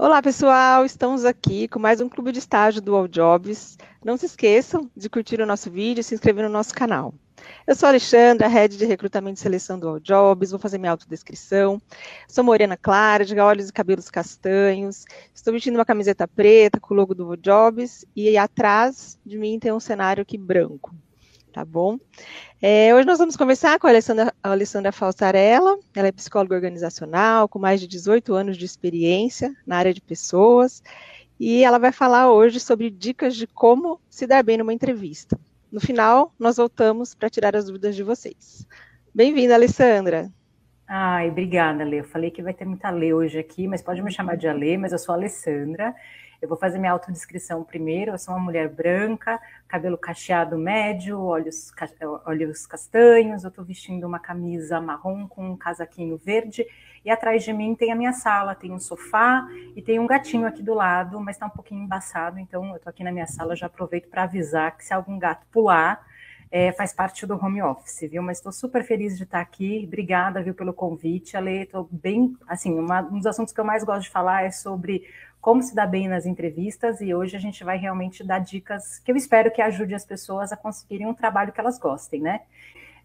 [0.00, 0.84] Olá, pessoal!
[0.84, 3.76] Estamos aqui com mais um clube de estágio do All Jobs.
[4.04, 7.12] Não se esqueçam de curtir o nosso vídeo e se inscrever no nosso canal.
[7.66, 10.92] Eu sou a Alexandra, head de recrutamento e seleção do All Jobs, vou fazer minha
[10.92, 11.82] autodescrição.
[12.28, 15.04] Sou morena clara, de olhos e cabelos castanhos.
[15.34, 19.58] Estou vestindo uma camiseta preta com o logo do All Jobs e atrás de mim
[19.58, 20.94] tem um cenário aqui branco
[21.58, 21.98] tá bom?
[22.62, 27.48] É, hoje nós vamos conversar com a Alessandra, a Alessandra Falsarella, ela é psicóloga organizacional,
[27.48, 30.80] com mais de 18 anos de experiência na área de pessoas,
[31.38, 35.36] e ela vai falar hoje sobre dicas de como se dar bem numa entrevista.
[35.70, 38.64] No final, nós voltamos para tirar as dúvidas de vocês.
[39.12, 40.30] Bem-vinda, Alessandra.
[40.86, 41.98] Ai, obrigada, Lê.
[41.98, 44.76] Eu falei que vai ter muita Lê hoje aqui, mas pode me chamar de Alê,
[44.78, 45.92] mas eu sou a Alessandra.
[46.40, 48.12] Eu vou fazer minha autodescrição primeiro.
[48.12, 51.72] Eu sou uma mulher branca, cabelo cacheado médio, olhos,
[52.24, 53.42] olhos castanhos.
[53.42, 56.64] Eu estou vestindo uma camisa marrom com um casaquinho verde.
[57.04, 60.46] E atrás de mim tem a minha sala, tem um sofá e tem um gatinho
[60.46, 62.38] aqui do lado, mas está um pouquinho embaçado.
[62.38, 65.46] Então eu estou aqui na minha sala, já aproveito para avisar que se algum gato
[65.50, 66.06] pular,
[66.50, 68.22] é, faz parte do home office, viu?
[68.22, 69.84] Mas estou super feliz de estar aqui.
[69.86, 71.36] Obrigada, viu, pelo convite.
[71.36, 74.50] Ale, estou bem, assim, uma, um dos assuntos que eu mais gosto de falar é
[74.50, 75.04] sobre
[75.40, 79.12] como se dar bem nas entrevistas e hoje a gente vai realmente dar dicas que
[79.12, 82.40] eu espero que ajude as pessoas a conseguirem um trabalho que elas gostem, né?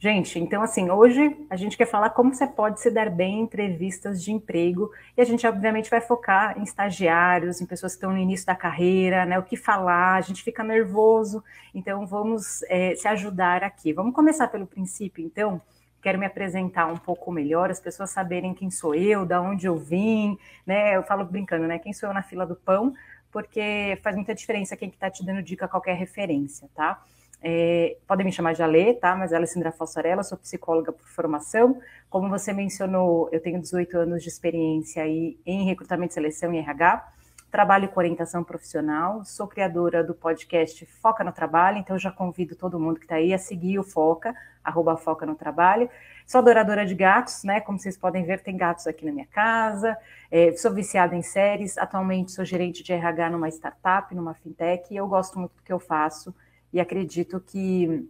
[0.04, 3.44] Gente, então assim, hoje a gente quer falar como você pode se dar bem em
[3.44, 8.12] entrevistas de emprego e a gente obviamente vai focar em estagiários, em pessoas que estão
[8.12, 9.40] no início da carreira, né?
[9.40, 11.42] O que falar, a gente fica nervoso,
[11.74, 13.94] então vamos é, se ajudar aqui.
[13.94, 15.62] Vamos começar pelo princípio, então
[16.02, 19.78] quero me apresentar um pouco melhor, as pessoas saberem quem sou eu, da onde eu
[19.78, 20.98] vim, né?
[20.98, 21.80] Eu falo brincando, né?
[21.80, 22.94] Quem sou eu na fila do pão,
[23.32, 27.02] porque faz muita diferença quem que está te dando dica, qualquer referência, tá?
[27.44, 29.16] É, podem me chamar de Alê, tá?
[29.16, 31.80] Mas é Alessandra Falsarella, sou psicóloga por formação.
[32.10, 36.60] Como você mencionou, eu tenho 18 anos de experiência aí em recrutamento e seleção em
[36.60, 37.14] RH
[37.54, 42.80] trabalho com orientação profissional, sou criadora do podcast Foca no Trabalho, então já convido todo
[42.80, 45.88] mundo que está aí a seguir o Foca, arroba Foca no Trabalho.
[46.26, 47.62] Sou adoradora de gatos, né?
[47.62, 49.96] Como vocês podem ver, tem gatos aqui na minha casa.
[50.32, 51.78] É, sou viciada em séries.
[51.78, 55.72] Atualmente sou gerente de RH numa startup, numa fintech, e eu gosto muito do que
[55.72, 56.34] eu faço
[56.74, 58.10] e acredito que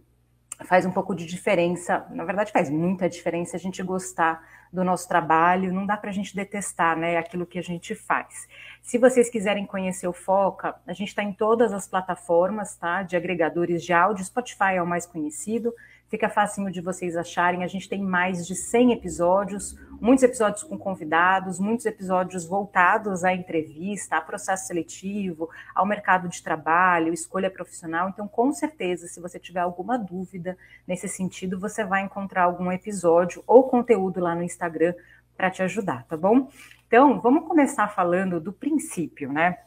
[0.66, 4.42] faz um pouco de diferença, na verdade faz muita diferença a gente gostar
[4.72, 8.48] do nosso trabalho, não dá para a gente detestar né, aquilo que a gente faz.
[8.82, 13.16] Se vocês quiserem conhecer o Foca, a gente está em todas as plataformas tá, de
[13.16, 15.72] agregadores de áudio, Spotify é o mais conhecido,
[16.08, 17.64] fica fácil de vocês acharem.
[17.64, 23.34] A gente tem mais de 100 episódios, muitos episódios com convidados, muitos episódios voltados à
[23.34, 28.08] entrevista, a processo seletivo, ao mercado de trabalho, escolha profissional.
[28.08, 30.56] Então, com certeza, se você tiver alguma dúvida
[30.86, 34.94] nesse sentido, você vai encontrar algum episódio ou conteúdo lá no Instagram
[35.36, 36.48] para te ajudar, tá bom?
[36.86, 39.58] Então, vamos começar falando do princípio, né?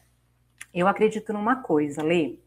[0.74, 2.40] Eu acredito numa coisa, Lê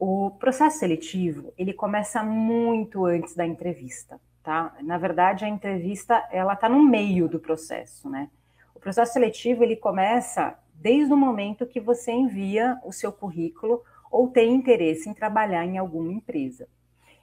[0.00, 4.74] o processo seletivo, ele começa muito antes da entrevista, tá?
[4.80, 8.30] Na verdade, a entrevista, ela está no meio do processo, né?
[8.74, 14.28] O processo seletivo, ele começa desde o momento que você envia o seu currículo ou
[14.28, 16.66] tem interesse em trabalhar em alguma empresa.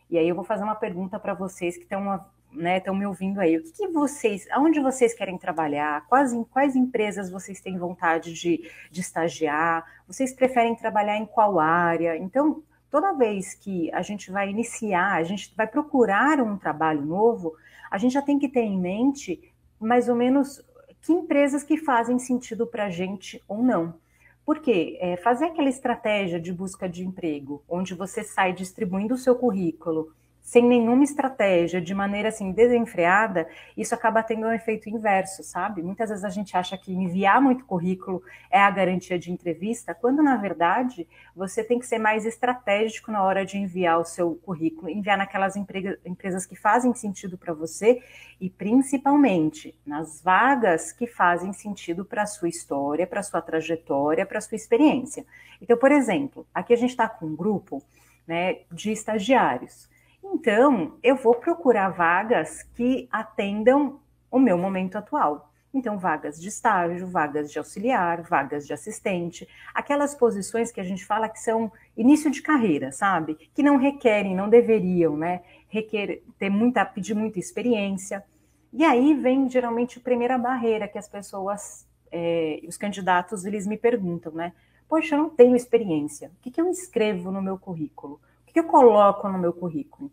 [0.07, 3.39] E aí eu vou fazer uma pergunta para vocês que estão né, estão me ouvindo
[3.39, 3.57] aí.
[3.57, 6.05] O que, que, vocês, aonde vocês querem trabalhar?
[6.07, 9.85] Quais, quais empresas vocês têm vontade de, de estagiar?
[10.07, 12.17] Vocês preferem trabalhar em qual área?
[12.17, 17.55] Então, toda vez que a gente vai iniciar, a gente vai procurar um trabalho novo,
[17.91, 20.63] a gente já tem que ter em mente mais ou menos
[21.01, 23.95] que empresas que fazem sentido para a gente ou não.
[24.45, 29.35] Porque é, fazer aquela estratégia de busca de emprego, onde você sai distribuindo o seu
[29.35, 30.13] currículo
[30.47, 35.83] sem nenhuma estratégia, de maneira assim desenfreada, isso acaba tendo um efeito inverso, sabe?
[35.83, 40.23] Muitas vezes a gente acha que enviar muito currículo é a garantia de entrevista, quando
[40.23, 41.05] na verdade
[41.35, 45.57] você tem que ser mais estratégico na hora de enviar o seu currículo, enviar naquelas
[45.57, 48.01] empresas que fazem sentido para você
[48.39, 54.25] e principalmente nas vagas que fazem sentido para a sua história, para a sua trajetória,
[54.25, 55.25] para a sua experiência.
[55.61, 57.83] Então, por exemplo, aqui a gente está com um grupo
[58.25, 59.89] né, de estagiários.
[60.33, 65.51] Então, eu vou procurar vagas que atendam o meu momento atual.
[65.73, 71.05] Então, vagas de estágio, vagas de auxiliar, vagas de assistente, aquelas posições que a gente
[71.05, 73.35] fala que são início de carreira, sabe?
[73.53, 75.43] Que não requerem, não deveriam, né?
[75.69, 78.23] Requer ter muita, pedir muita experiência.
[78.73, 83.77] E aí vem geralmente a primeira barreira que as pessoas, é, os candidatos, eles me
[83.77, 84.53] perguntam, né?
[84.89, 86.31] Poxa, eu não tenho experiência.
[86.37, 88.19] O que, que eu escrevo no meu currículo?
[88.57, 90.11] que eu coloco no meu currículo?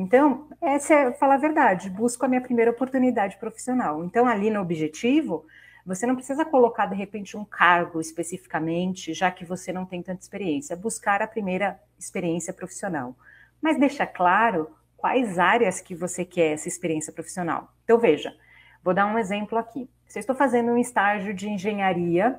[0.00, 4.04] Então, essa é falar a verdade, busco a minha primeira oportunidade profissional.
[4.04, 5.44] Então, ali no objetivo,
[5.88, 10.20] Você não precisa colocar, de repente, um cargo especificamente, já que você não tem tanta
[10.20, 10.76] experiência.
[10.76, 13.16] Buscar a primeira experiência profissional.
[13.58, 17.72] Mas deixa claro quais áreas que você quer essa experiência profissional.
[17.84, 18.36] Então, veja,
[18.84, 19.88] vou dar um exemplo aqui.
[20.06, 22.38] Se eu estou fazendo um estágio de engenharia,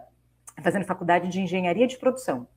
[0.61, 2.47] fazendo faculdade de engenharia de produção.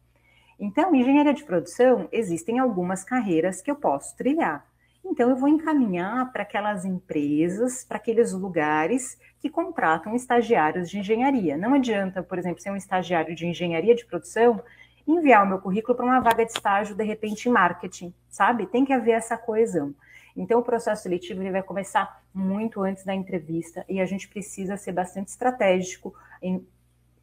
[0.60, 4.70] Então, engenharia de produção, existem algumas carreiras que eu posso trilhar.
[5.04, 11.56] Então, eu vou encaminhar para aquelas empresas, para aqueles lugares que contratam estagiários de engenharia.
[11.56, 14.62] Não adianta, por exemplo, ser um estagiário de engenharia de produção
[15.06, 18.66] enviar o meu currículo para uma vaga de estágio, de repente, em marketing, sabe?
[18.66, 19.94] Tem que haver essa coesão.
[20.36, 24.76] Então, o processo seletivo ele vai começar muito antes da entrevista e a gente precisa
[24.76, 26.66] ser bastante estratégico em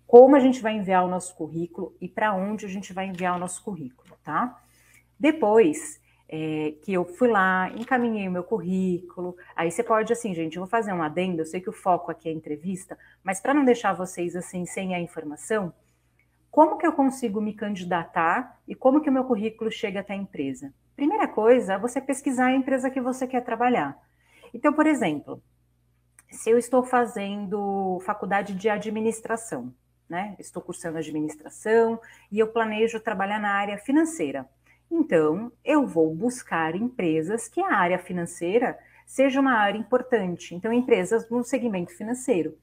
[0.05, 3.35] como a gente vai enviar o nosso currículo e para onde a gente vai enviar
[3.35, 4.59] o nosso currículo, tá?
[5.19, 5.99] Depois,
[6.31, 9.35] é, que eu fui lá, encaminhei o meu currículo.
[9.55, 12.11] Aí você pode, assim, gente, eu vou fazer um adendo, eu sei que o foco
[12.11, 15.73] aqui é entrevista, mas para não deixar vocês assim sem a informação,
[16.51, 20.17] como que eu consigo me candidatar e como que o meu currículo chega até a
[20.17, 20.71] empresa?
[20.95, 23.97] Primeira coisa, você pesquisar a empresa que você quer trabalhar.
[24.53, 25.41] Então, por exemplo,
[26.29, 29.73] se eu estou fazendo faculdade de administração,
[30.09, 30.35] né?
[30.39, 31.99] Estou cursando administração
[32.31, 34.49] e eu planejo trabalhar na área financeira.
[34.91, 40.55] Então, eu vou buscar empresas que a área financeira seja uma área importante.
[40.55, 42.57] Então, empresas no segmento financeiro.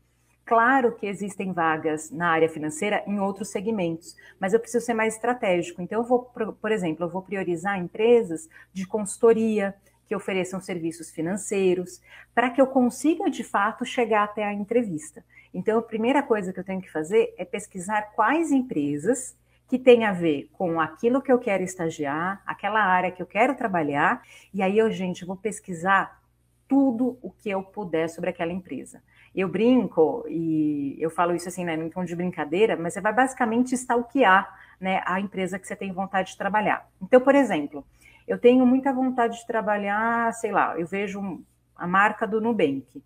[0.44, 5.14] Claro que existem vagas na área financeira em outros segmentos, mas eu preciso ser mais
[5.14, 5.82] estratégico.
[5.82, 9.74] Então, eu vou, por exemplo, eu vou priorizar empresas de consultoria
[10.06, 12.00] que ofereçam serviços financeiros,
[12.32, 15.24] para que eu consiga de fato chegar até a entrevista.
[15.52, 19.34] Então, a primeira coisa que eu tenho que fazer é pesquisar quais empresas
[19.68, 23.54] que tem a ver com aquilo que eu quero estagiar, aquela área que eu quero
[23.54, 24.22] trabalhar,
[24.54, 26.20] e aí eu, gente, vou pesquisar
[26.68, 29.02] tudo o que eu puder sobre aquela empresa.
[29.34, 33.12] Eu brinco, e eu falo isso assim, né, em tom de brincadeira, mas você vai
[33.12, 34.48] basicamente stalkear
[34.80, 36.88] né, a empresa que você tem vontade de trabalhar.
[37.02, 37.84] Então, por exemplo,
[38.26, 41.42] eu tenho muita vontade de trabalhar, sei lá, eu vejo
[41.76, 43.02] a marca do Nubank.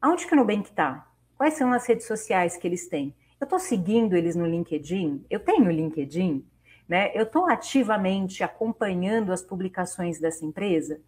[0.00, 1.06] Aonde que o Nubank está?
[1.36, 3.14] Quais são as redes sociais que eles têm?
[3.42, 5.26] Eu estou seguindo eles no LinkedIn?
[5.28, 6.46] Eu tenho LinkedIn?
[6.88, 7.10] Né?
[7.12, 11.00] Eu estou ativamente acompanhando as publicações dessa empresa?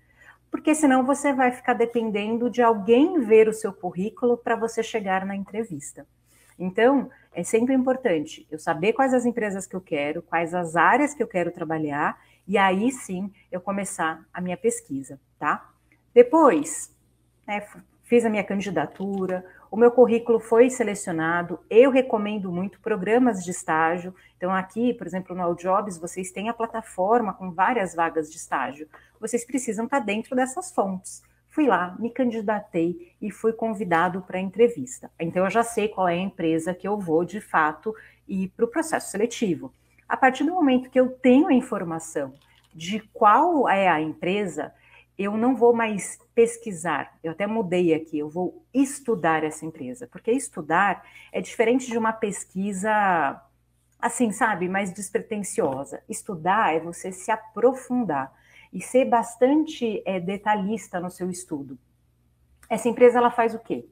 [0.50, 5.25] Porque senão você vai ficar dependendo de alguém ver o seu currículo para você chegar
[5.25, 6.08] na entrevista.
[6.58, 11.14] Então, é sempre importante eu saber quais as empresas que eu quero, quais as áreas
[11.14, 15.72] que eu quero trabalhar, e aí sim eu começar a minha pesquisa, tá?
[16.12, 16.92] Depois,
[17.46, 17.64] né,
[18.02, 19.44] fiz a minha candidatura,
[19.75, 21.59] o meu currículo foi selecionado.
[21.69, 24.15] Eu recomendo muito programas de estágio.
[24.37, 28.37] Então, aqui, por exemplo, no All Jobs, vocês têm a plataforma com várias vagas de
[28.37, 28.87] estágio.
[29.19, 31.25] Vocês precisam estar dentro dessas fontes.
[31.49, 35.11] Fui lá, me candidatei e fui convidado para a entrevista.
[35.19, 37.93] Então, eu já sei qual é a empresa que eu vou, de fato,
[38.29, 39.73] ir para o processo seletivo.
[40.09, 42.32] A partir do momento que eu tenho a informação
[42.73, 44.73] de qual é a empresa,
[45.16, 50.32] eu não vou mais pesquisar, eu até mudei aqui, eu vou estudar essa empresa, porque
[50.32, 53.40] estudar é diferente de uma pesquisa,
[54.00, 56.02] assim, sabe, mais despretensiosa.
[56.08, 58.32] Estudar é você se aprofundar
[58.72, 61.78] e ser bastante é, detalhista no seu estudo.
[62.69, 63.87] Essa empresa, ela faz o quê?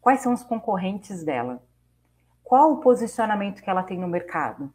[0.00, 1.62] Quais são os concorrentes dela?
[2.42, 4.72] Qual o posicionamento que ela tem no mercado?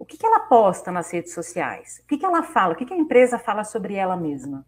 [0.00, 2.00] O que, que ela posta nas redes sociais?
[2.02, 2.72] O que, que ela fala?
[2.72, 4.64] O que, que a empresa fala sobre ela mesma?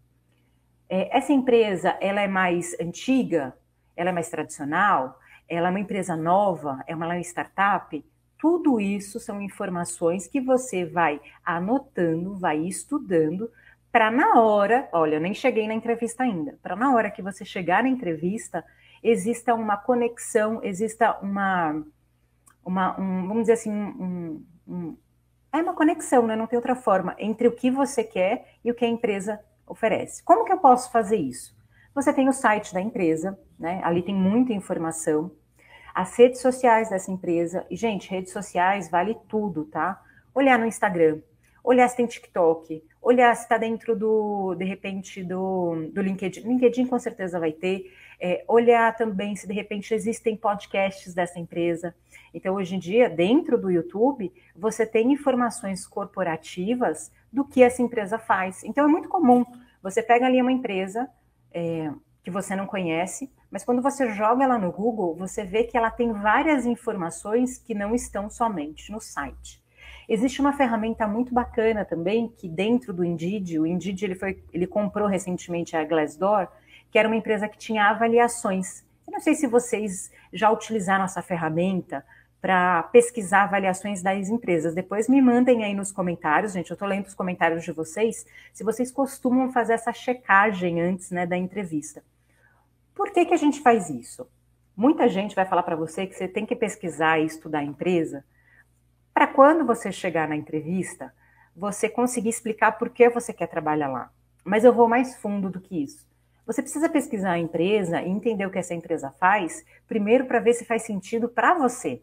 [0.87, 3.57] É, essa empresa, ela é mais antiga?
[3.95, 5.19] Ela é mais tradicional?
[5.49, 6.83] Ela é uma empresa nova?
[6.85, 8.05] É uma startup?
[8.37, 13.49] Tudo isso são informações que você vai anotando, vai estudando,
[13.91, 17.43] para na hora, olha, eu nem cheguei na entrevista ainda, para na hora que você
[17.43, 18.63] chegar na entrevista,
[19.01, 21.83] exista uma conexão, exista uma,
[22.63, 24.97] uma um, vamos dizer assim, um, um,
[25.53, 26.35] é uma conexão, né?
[26.35, 30.23] não tem outra forma, entre o que você quer e o que a empresa oferece.
[30.23, 31.55] Como que eu posso fazer isso?
[31.93, 33.79] Você tem o site da empresa, né?
[33.83, 35.31] ali tem muita informação,
[35.93, 40.01] as redes sociais dessa empresa, e gente, redes sociais vale tudo, tá?
[40.33, 41.21] Olhar no Instagram,
[41.63, 46.41] olhar se tem TikTok, olhar se está dentro do, de repente, do, do LinkedIn.
[46.41, 47.93] LinkedIn com certeza vai ter.
[48.25, 51.93] É, olhar também se de repente existem podcasts dessa empresa.
[52.33, 58.17] Então, hoje em dia, dentro do YouTube, você tem informações corporativas do que essa empresa
[58.17, 58.63] faz.
[58.63, 59.43] Então, é muito comum.
[59.81, 61.09] Você pega ali uma empresa
[61.53, 61.91] é,
[62.23, 65.91] que você não conhece, mas quando você joga ela no Google, você vê que ela
[65.91, 69.61] tem várias informações que não estão somente no site.
[70.07, 74.65] Existe uma ferramenta muito bacana também, que dentro do Indeed, o Indeed ele, foi, ele
[74.65, 76.47] comprou recentemente a Glassdoor,
[76.93, 81.23] que era uma empresa que tinha avaliações Eu não sei se vocês já utilizaram essa
[81.23, 82.05] ferramenta
[82.39, 84.75] para pesquisar avaliações das empresas.
[84.75, 86.69] Depois me mandem aí nos comentários, gente.
[86.69, 91.25] Eu estou lendo os comentários de vocês, se vocês costumam fazer essa checagem antes né,
[91.25, 92.03] da entrevista.
[92.93, 94.29] Por que, que a gente faz isso?
[94.77, 98.23] Muita gente vai falar para você que você tem que pesquisar e estudar a empresa
[99.11, 101.11] para quando você chegar na entrevista,
[101.55, 104.11] você conseguir explicar por que você quer trabalhar lá.
[104.45, 106.12] Mas eu vou mais fundo do que isso.
[106.45, 110.53] Você precisa pesquisar a empresa e entender o que essa empresa faz, primeiro para ver
[110.53, 112.01] se faz sentido para você.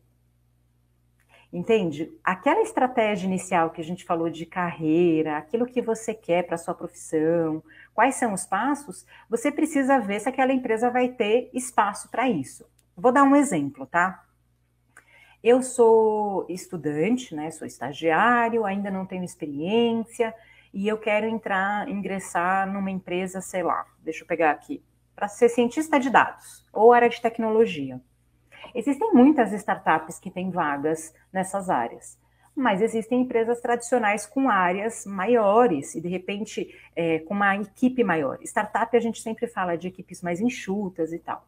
[1.52, 2.10] Entende?
[2.22, 6.74] Aquela estratégia inicial que a gente falou de carreira, aquilo que você quer para sua
[6.74, 12.28] profissão, quais são os passos, você precisa ver se aquela empresa vai ter espaço para
[12.28, 12.64] isso.
[12.96, 14.24] Vou dar um exemplo, tá?
[15.42, 17.50] Eu sou estudante, né?
[17.50, 20.32] Sou estagiário, ainda não tenho experiência
[20.72, 24.82] e eu quero entrar, ingressar numa empresa, sei lá, deixa eu pegar aqui,
[25.14, 28.00] para ser cientista de dados ou área de tecnologia.
[28.74, 32.18] Existem muitas startups que têm vagas nessas áreas,
[32.54, 38.38] mas existem empresas tradicionais com áreas maiores e, de repente, é, com uma equipe maior.
[38.42, 41.46] Startup a gente sempre fala de equipes mais enxutas e tal.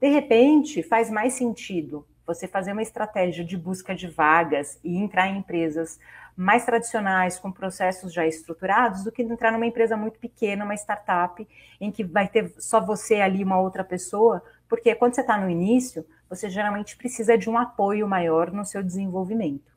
[0.00, 5.28] De repente, faz mais sentido você fazer uma estratégia de busca de vagas e entrar
[5.28, 5.98] em empresas
[6.36, 11.46] mais tradicionais, com processos já estruturados, do que entrar numa empresa muito pequena, uma startup,
[11.80, 15.50] em que vai ter só você ali, uma outra pessoa, porque quando você está no
[15.50, 19.70] início, você geralmente precisa de um apoio maior no seu desenvolvimento.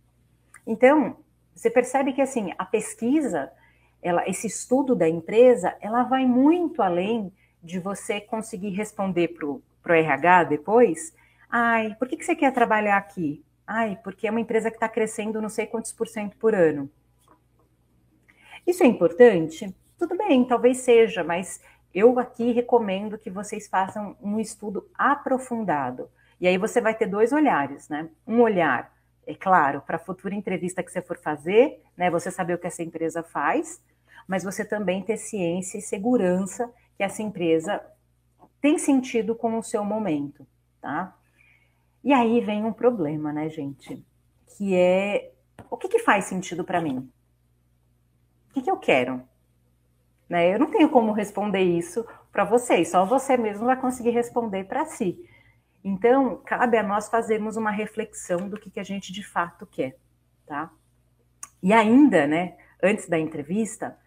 [0.66, 1.18] Então,
[1.56, 3.52] você percebe que assim, a pesquisa,
[4.02, 7.32] ela, esse estudo da empresa, ela vai muito além
[7.62, 9.62] de você conseguir responder para o
[9.96, 11.14] RH depois,
[11.50, 13.44] ai, por que, que você quer trabalhar aqui?
[13.66, 16.90] Ai, porque é uma empresa que está crescendo não sei quantos por cento por ano.
[18.66, 19.74] Isso é importante?
[19.98, 21.62] Tudo bem, talvez seja, mas
[21.94, 26.10] eu aqui recomendo que vocês façam um estudo aprofundado.
[26.42, 28.10] E aí você vai ter dois olhares, né?
[28.28, 28.92] Um olhar,
[29.26, 32.10] é claro, para a futura entrevista que você for fazer, né?
[32.10, 33.82] Você saber o que essa empresa faz,
[34.28, 37.82] mas você também ter ciência e segurança que essa empresa
[38.60, 40.48] tem sentido com o seu momento,
[40.82, 41.16] tá?
[42.04, 44.06] E aí vem um problema, né, gente?
[44.58, 45.32] Que é
[45.70, 47.10] o que, que faz sentido para mim?
[48.50, 49.24] O que, que eu quero?
[50.30, 50.54] Né?
[50.54, 54.86] Eu não tenho como responder isso para vocês, só você mesmo vai conseguir responder para
[54.86, 55.24] si.
[55.84, 59.98] Então, cabe a nós fazermos uma reflexão do que, que a gente de fato quer,
[60.46, 60.72] tá?
[61.62, 63.98] E ainda, né, antes da entrevista,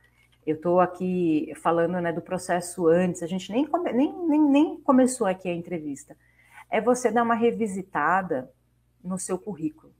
[0.47, 4.81] eu estou aqui falando né, do processo antes, a gente nem, come, nem, nem, nem
[4.81, 6.17] começou aqui a entrevista.
[6.71, 8.51] É você dar uma revisitada
[9.03, 9.93] no seu currículo.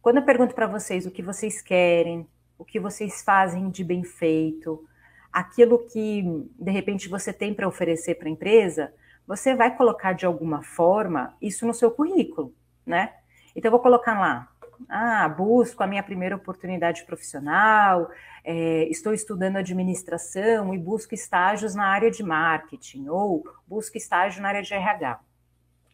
[0.00, 2.26] Quando eu pergunto para vocês o que vocês querem,
[2.58, 4.84] o que vocês fazem de bem feito,
[5.32, 6.22] aquilo que
[6.58, 8.92] de repente você tem para oferecer para a empresa,
[9.26, 13.14] você vai colocar de alguma forma isso no seu currículo, né?
[13.54, 14.48] Então, eu vou colocar lá,
[14.88, 18.10] ah, busco a minha primeira oportunidade profissional,
[18.44, 24.48] é, estou estudando administração e busco estágios na área de marketing, ou busco estágio na
[24.48, 25.20] área de RH.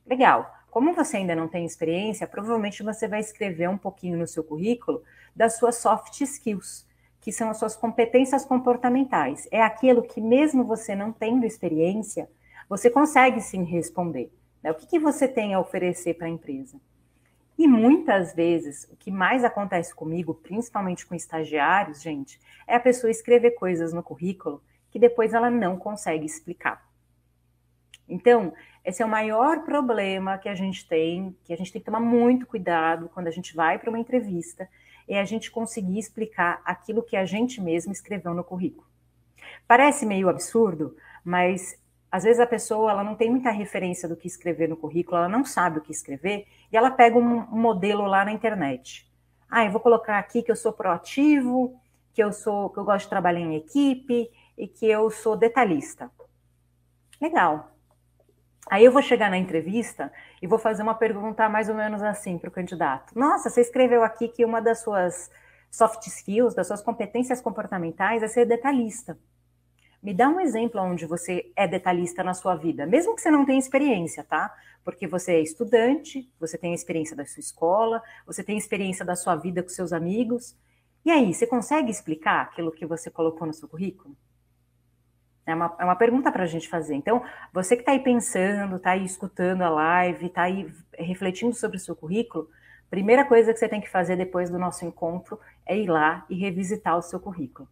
[0.09, 0.51] Legal.
[0.71, 5.03] Como você ainda não tem experiência, provavelmente você vai escrever um pouquinho no seu currículo
[5.37, 6.87] das suas soft skills,
[7.21, 9.47] que são as suas competências comportamentais.
[9.51, 12.31] É aquilo que, mesmo você não tendo experiência,
[12.69, 14.33] você consegue sim responder.
[14.63, 14.71] Né?
[14.71, 16.81] O que, que você tem a oferecer para a empresa?
[17.59, 23.11] E muitas vezes, o que mais acontece comigo, principalmente com estagiários, gente, é a pessoa
[23.11, 26.88] escrever coisas no currículo que depois ela não consegue explicar.
[28.09, 28.53] Então,
[28.85, 32.01] esse é o maior problema que a gente tem, que a gente tem que tomar
[32.01, 34.69] muito cuidado quando a gente vai para uma entrevista,
[35.07, 38.87] é a gente conseguir explicar aquilo que a gente mesmo escreveu no currículo.
[39.67, 41.79] Parece meio absurdo, mas
[42.11, 45.29] às vezes a pessoa ela não tem muita referência do que escrever no currículo, ela
[45.29, 49.11] não sabe o que escrever, e ela pega um, modelo lá na internet.
[49.51, 51.79] Ah, eu vou colocar aqui que eu sou proativo,
[52.13, 56.11] que eu sou, que eu gosto de trabalhar em equipe e que eu sou detalhista.
[57.21, 57.78] Legal.
[58.71, 62.37] Aí eu vou chegar na entrevista e vou fazer uma pergunta mais ou menos assim
[62.39, 63.19] para o candidato.
[63.19, 65.31] Nossa, você escreveu aqui que uma das suas
[65.71, 69.19] soft skills, das suas competências comportamentais é ser detalhista.
[70.03, 73.45] Me dá um exemplo onde você é detalhista na sua vida, mesmo que você não
[73.45, 74.55] tenha experiência, tá?
[74.85, 79.05] Porque você é estudante, você tem a experiência da sua escola, você tem a experiência
[79.05, 80.57] da sua vida com seus amigos.
[81.05, 84.17] E aí, você consegue explicar aquilo que você colocou no seu currículo?
[85.49, 86.95] É uma, é uma pergunta para a gente fazer.
[86.95, 91.77] Então, você que está aí pensando, está aí escutando a live, está aí refletindo sobre
[91.77, 92.49] o seu currículo,
[92.91, 96.35] primeira coisa que você tem que fazer depois do nosso encontro é ir lá e
[96.35, 97.69] revisitar o seu currículo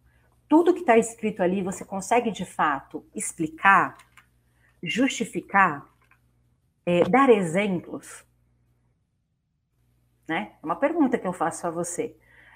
[0.49, 3.97] tudo que está escrito ali você consegue de fato explicar,
[4.81, 5.85] justificar?
[6.87, 8.25] é, dar exemplos?
[10.25, 10.53] Né?
[10.63, 12.15] É uma pergunta que eu faço a você.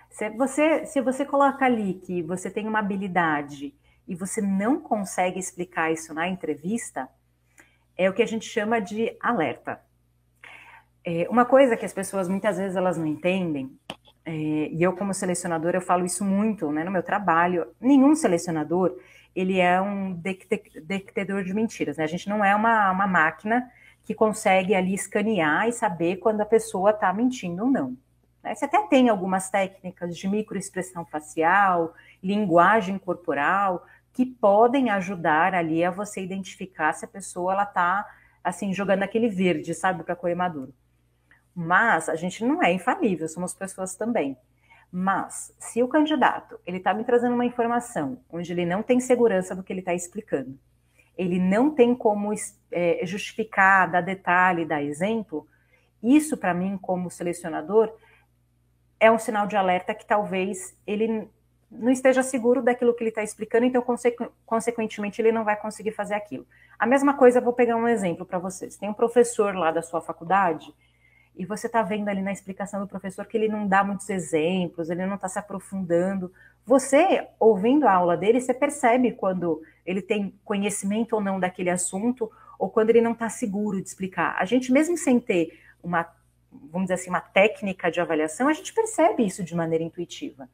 [0.09, 3.75] Se você, se você coloca ali que você tem uma habilidade
[4.11, 7.07] e você não consegue explicar isso na entrevista,
[7.97, 9.79] é o que a gente chama de alerta.
[11.01, 13.71] É, uma coisa que as pessoas muitas vezes elas não entendem,
[14.25, 18.99] é, e eu como selecionador eu falo isso muito né, no meu trabalho, nenhum selecionador
[19.33, 21.95] ele é um detector de mentiras.
[21.95, 22.03] Né?
[22.03, 23.71] A gente não é uma, uma máquina
[24.03, 27.97] que consegue ali escanear e saber quando a pessoa está mentindo ou não.
[28.43, 28.53] Né?
[28.55, 35.91] Você até tem algumas técnicas de microexpressão facial, linguagem corporal, que podem ajudar ali a
[35.91, 38.05] você identificar se a pessoa ela está
[38.43, 40.73] assim jogando aquele verde, sabe, para comer maduro.
[41.55, 44.37] Mas a gente não é infalível, somos pessoas também.
[44.91, 49.55] Mas se o candidato ele está me trazendo uma informação onde ele não tem segurança
[49.55, 50.59] do que ele está explicando,
[51.17, 52.33] ele não tem como
[52.71, 55.47] é, justificar, dar detalhe, dar exemplo,
[56.01, 57.93] isso para mim como selecionador
[58.99, 61.29] é um sinal de alerta que talvez ele
[61.71, 65.91] não esteja seguro daquilo que ele está explicando, então, consequ consequentemente, ele não vai conseguir
[65.91, 66.45] fazer aquilo.
[66.77, 68.75] A mesma coisa, vou pegar um exemplo para vocês.
[68.75, 70.73] Tem um professor lá da sua faculdade
[71.35, 74.89] e você está vendo ali na explicação do professor que ele não dá muitos exemplos,
[74.89, 76.31] ele não está se aprofundando.
[76.65, 82.29] Você, ouvindo a aula dele, você percebe quando ele tem conhecimento ou não daquele assunto,
[82.59, 84.35] ou quando ele não está seguro de explicar.
[84.37, 86.05] A gente, mesmo sem ter uma,
[86.51, 90.47] vamos dizer assim, uma técnica de avaliação, a gente percebe isso de maneira intuitiva.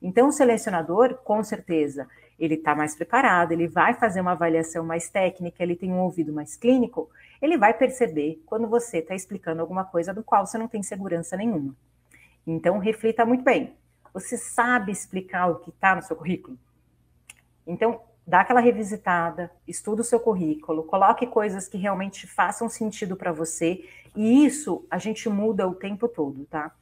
[0.00, 5.10] Então, o selecionador, com certeza, ele está mais preparado, ele vai fazer uma avaliação mais
[5.10, 7.10] técnica, ele tem um ouvido mais clínico,
[7.42, 11.36] ele vai perceber quando você está explicando alguma coisa do qual você não tem segurança
[11.36, 11.74] nenhuma.
[12.46, 13.74] Então, reflita muito bem.
[14.14, 16.56] Você sabe explicar o que está no seu currículo?
[17.66, 23.32] Então, dá aquela revisitada, estuda o seu currículo, coloque coisas que realmente façam sentido para
[23.32, 26.72] você, e isso a gente muda o tempo todo, tá?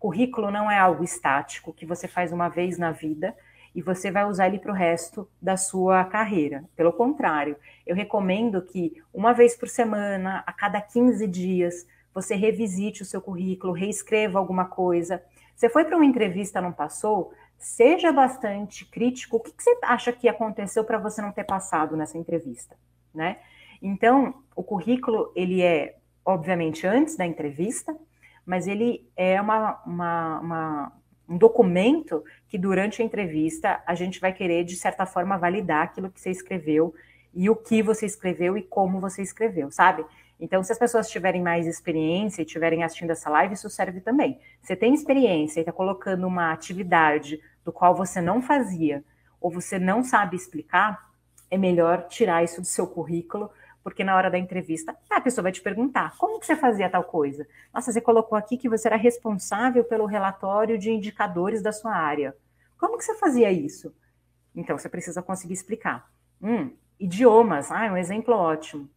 [0.00, 3.36] Currículo não é algo estático que você faz uma vez na vida
[3.74, 6.64] e você vai usar ele para o resto da sua carreira.
[6.74, 7.54] Pelo contrário,
[7.86, 13.20] eu recomendo que uma vez por semana, a cada 15 dias, você revisite o seu
[13.20, 15.22] currículo, reescreva alguma coisa.
[15.54, 17.34] Você foi para uma entrevista, não passou?
[17.58, 19.36] Seja bastante crítico.
[19.36, 22.74] O que, que você acha que aconteceu para você não ter passado nessa entrevista,
[23.14, 23.36] né?
[23.82, 27.94] Então, o currículo ele é, obviamente, antes da entrevista,
[28.44, 30.92] mas ele é uma, uma, uma,
[31.28, 36.10] um documento que durante a entrevista a gente vai querer, de certa forma, validar aquilo
[36.10, 36.94] que você escreveu
[37.32, 40.04] e o que você escreveu e como você escreveu, sabe?
[40.40, 44.40] Então, se as pessoas tiverem mais experiência e estiverem assistindo essa live, isso serve também.
[44.62, 49.04] Você tem experiência e está colocando uma atividade do qual você não fazia
[49.40, 51.10] ou você não sabe explicar,
[51.50, 53.50] é melhor tirar isso do seu currículo
[53.82, 57.04] porque na hora da entrevista a pessoa vai te perguntar como que você fazia tal
[57.04, 57.46] coisa.
[57.72, 62.36] Nossa, você colocou aqui que você era responsável pelo relatório de indicadores da sua área.
[62.78, 63.94] Como que você fazia isso?
[64.54, 66.10] Então você precisa conseguir explicar.
[66.42, 68.88] Hum, idiomas, ah, é um exemplo ótimo.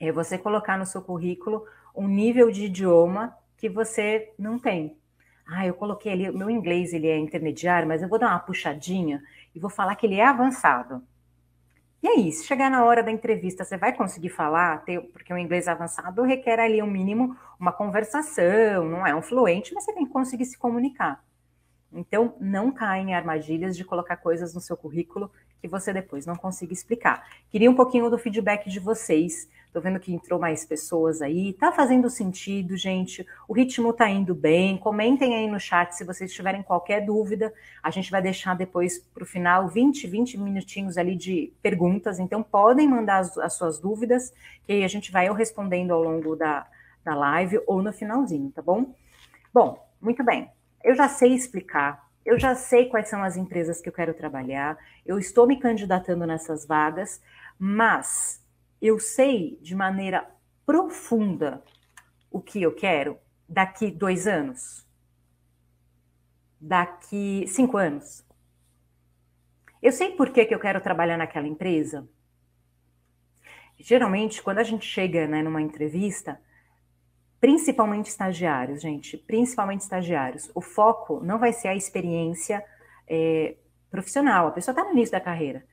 [0.00, 4.96] É você colocar no seu currículo um nível de idioma que você não tem.
[5.46, 9.22] Ah, eu coloquei ali, meu inglês ele é intermediário, mas eu vou dar uma puxadinha
[9.54, 11.02] e vou falar que ele é avançado.
[12.02, 14.82] E aí, se chegar na hora da entrevista, você vai conseguir falar,
[15.12, 19.84] porque o inglês avançado requer ali, um mínimo, uma conversação, não é um fluente, mas
[19.84, 21.22] você tem que conseguir se comunicar.
[21.92, 26.36] Então, não caia em armadilhas de colocar coisas no seu currículo que você depois não
[26.36, 27.28] consiga explicar.
[27.50, 29.46] Queria um pouquinho do feedback de vocês.
[29.72, 31.52] Tô vendo que entrou mais pessoas aí.
[31.52, 33.26] Tá fazendo sentido, gente?
[33.46, 34.76] O ritmo tá indo bem.
[34.76, 37.52] Comentem aí no chat se vocês tiverem qualquer dúvida.
[37.82, 42.18] A gente vai deixar depois para o final 20, 20 minutinhos ali de perguntas.
[42.18, 44.32] Então, podem mandar as, as suas dúvidas,
[44.64, 46.66] que aí a gente vai eu respondendo ao longo da,
[47.04, 48.94] da live ou no finalzinho, tá bom?
[49.54, 50.50] Bom, muito bem.
[50.82, 54.76] Eu já sei explicar eu já sei quais são as empresas que eu quero trabalhar,
[55.06, 57.20] eu estou me candidatando nessas vagas,
[57.58, 58.39] mas
[58.80, 60.28] eu sei de maneira
[60.64, 61.62] profunda
[62.30, 64.86] o que eu quero daqui dois anos,
[66.60, 68.24] daqui cinco anos.
[69.82, 72.08] Eu sei por que, que eu quero trabalhar naquela empresa.
[73.78, 76.40] Geralmente, quando a gente chega né, numa entrevista,
[77.40, 80.50] principalmente estagiários, gente, principalmente estagiários.
[80.54, 82.62] O foco não vai ser a experiência
[83.08, 83.56] é,
[83.90, 85.64] profissional, a pessoa está no início da carreira.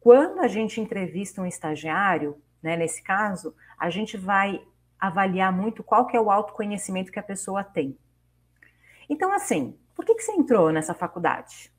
[0.00, 4.66] Quando a gente entrevista um estagiário, né, nesse caso, a gente vai
[4.98, 7.98] avaliar muito qual que é o autoconhecimento que a pessoa tem.
[9.06, 11.70] Então, assim, por que, que você entrou nessa faculdade?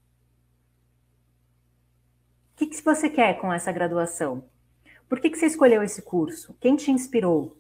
[2.54, 4.48] O que, que você quer com essa graduação?
[5.10, 6.56] Por que, que você escolheu esse curso?
[6.62, 7.58] Quem te inspirou?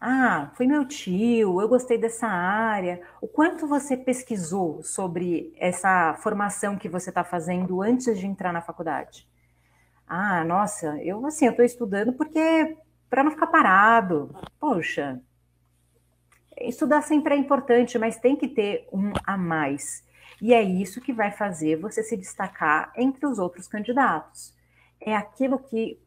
[0.00, 3.02] Ah, foi meu tio, eu gostei dessa área.
[3.20, 8.62] O quanto você pesquisou sobre essa formação que você está fazendo antes de entrar na
[8.62, 9.28] faculdade?
[10.08, 12.76] Ah, nossa, eu assim, eu estou estudando porque
[13.10, 14.34] para não ficar parado.
[14.58, 15.20] Poxa,
[16.60, 20.04] estudar sempre é importante, mas tem que ter um a mais.
[20.40, 24.54] E é isso que vai fazer você se destacar entre os outros candidatos.
[25.00, 26.00] É aquilo que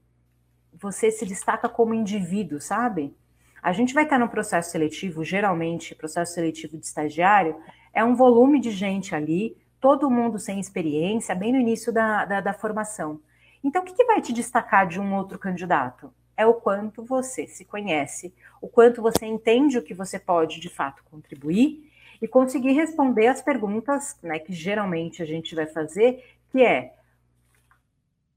[0.73, 3.15] você se destaca como indivíduo, sabe?
[3.61, 7.55] A gente vai estar no processo seletivo, geralmente, processo seletivo de estagiário,
[7.93, 12.41] é um volume de gente ali, todo mundo sem experiência, bem no início da, da,
[12.41, 13.19] da formação.
[13.63, 16.13] Então, o que, que vai te destacar de um outro candidato?
[16.35, 20.69] É o quanto você se conhece, o quanto você entende o que você pode de
[20.69, 26.63] fato contribuir e conseguir responder as perguntas né, que geralmente a gente vai fazer, que
[26.63, 26.95] é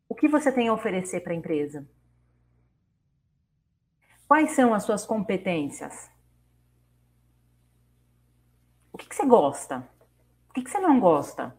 [0.08, 1.86] o que você tem a oferecer para a empresa?
[4.28, 6.10] Quais são as suas competências?
[8.92, 9.88] O que, que você gosta?
[10.48, 11.56] O que, que você não gosta?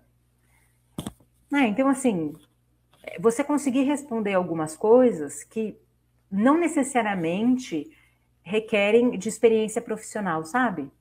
[1.54, 2.34] Ah, então, assim,
[3.20, 5.78] você conseguir responder algumas coisas que
[6.32, 7.90] não necessariamente
[8.42, 10.92] requerem de experiência profissional, sabe?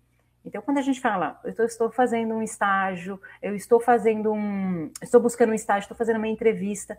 [0.44, 4.90] Então, quando a gente fala, eu estou fazendo um estágio, eu estou fazendo um.
[5.02, 6.98] Estou buscando um estágio, estou fazendo uma entrevista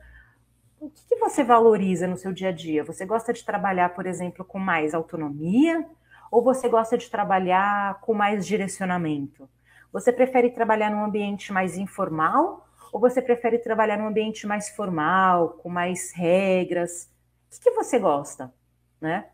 [0.86, 2.84] o que, que você valoriza no seu dia a dia?
[2.84, 5.86] Você gosta de trabalhar, por exemplo, com mais autonomia?
[6.32, 9.50] Ou você gosta de trabalhar com mais direcionamento?
[9.92, 12.65] Você prefere trabalhar num ambiente mais informal?
[12.96, 17.12] Ou você prefere trabalhar num ambiente mais formal, com mais regras?
[17.48, 18.54] O que, que você gosta?
[19.02, 19.26] Né?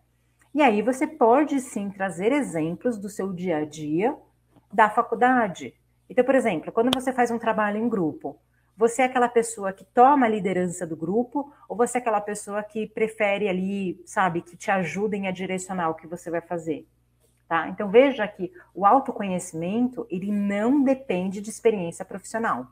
[0.52, 4.18] E aí você pode sim trazer exemplos do seu dia a dia
[4.74, 5.76] da faculdade.
[6.10, 8.36] Então, por exemplo, quando você faz um trabalho em grupo,
[8.76, 12.64] você é aquela pessoa que toma a liderança do grupo ou você é aquela pessoa
[12.64, 16.88] que prefere ali, sabe, que te ajudem a direcionar o que você vai fazer?
[17.48, 17.70] Tá?
[17.70, 22.66] Então veja que o autoconhecimento, ele não depende de experiência profissional.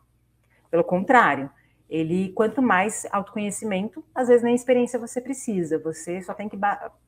[0.69, 1.49] Pelo contrário,
[1.89, 6.57] ele quanto mais autoconhecimento, às vezes nem experiência você precisa, você só tem que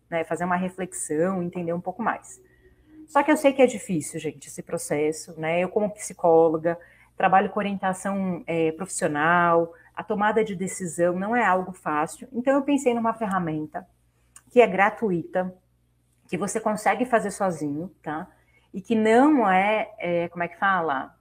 [0.10, 2.42] né, fazer uma reflexão, entender um pouco mais.
[3.08, 5.60] Só que eu sei que é difícil, gente, esse processo, né?
[5.60, 6.80] Eu como psicóloga,
[7.18, 12.28] trabalho com orientação é, profissional, a tomada de decisão não é algo fácil.
[12.32, 13.86] Então, eu pensei numa ferramenta
[14.50, 15.54] que é gratuita,
[16.28, 18.28] que você consegue fazer sozinho, tá?
[18.74, 21.16] E que não é, é como é que fala?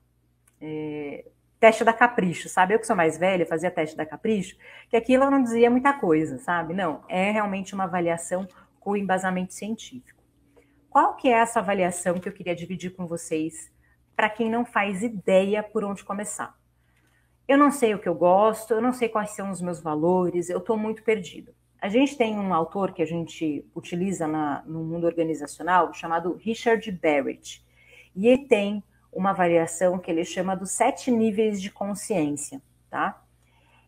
[0.61, 1.25] É,
[1.61, 2.75] teste da capricho, sabe?
[2.75, 4.57] Eu que sou mais velha, fazia teste da capricho,
[4.89, 6.75] que aquilo não dizia muita coisa, sabe?
[6.75, 8.49] Não, é realmente uma avaliação
[8.81, 10.19] com embasamento científico.
[10.89, 13.71] Qual que é essa avaliação que eu queria dividir com vocês
[14.21, 16.55] para quem não faz ideia por onde começar.
[17.49, 20.51] Eu não sei o que eu gosto, eu não sei quais são os meus valores,
[20.51, 21.55] eu estou muito perdido.
[21.81, 26.93] A gente tem um autor que a gente utiliza na, no mundo organizacional chamado Richard
[26.93, 27.65] Barrett.
[28.15, 33.23] E ele tem uma variação que ele chama dos sete níveis de consciência, tá?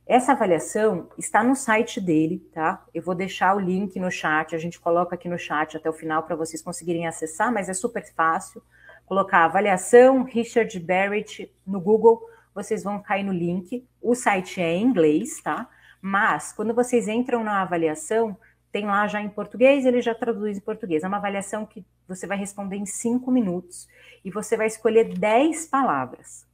[0.06, 2.84] Essa avaliação está no site dele, tá?
[2.92, 5.92] Eu vou deixar o link no chat, a gente coloca aqui no chat até o
[5.92, 8.62] final para vocês conseguirem acessar, mas é super fácil
[9.06, 12.22] colocar avaliação Richard Barrett no Google,
[12.54, 13.86] vocês vão cair no link.
[14.00, 15.68] O site é em inglês, tá?
[16.00, 18.36] Mas quando vocês entram na avaliação,
[18.72, 21.04] tem lá já em português, ele já traduz em português.
[21.04, 23.86] É uma avaliação que você vai responder em cinco minutos
[24.24, 26.50] e você vai escolher dez palavras.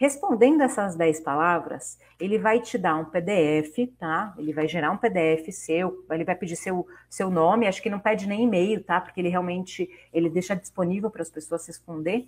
[0.00, 4.34] Respondendo essas 10 palavras, ele vai te dar um PDF, tá?
[4.38, 8.00] Ele vai gerar um PDF seu, ele vai pedir seu, seu nome, acho que não
[8.00, 8.98] pede nem e-mail, tá?
[8.98, 12.26] Porque ele realmente ele deixa disponível para as pessoas responder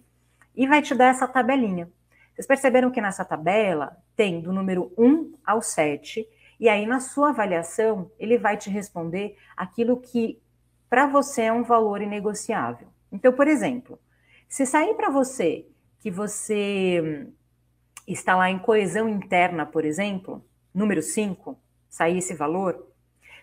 [0.54, 1.90] e vai te dar essa tabelinha.
[2.34, 6.28] Vocês perceberam que nessa tabela tem do número 1 ao 7,
[6.62, 10.40] e aí na sua avaliação ele vai te responder aquilo que
[10.88, 12.86] para você é um valor inegociável.
[13.10, 13.98] Então, por exemplo,
[14.48, 15.66] se sair para você
[15.98, 17.26] que você
[18.06, 22.86] está lá em coesão interna, por exemplo, número 5, sair esse valor,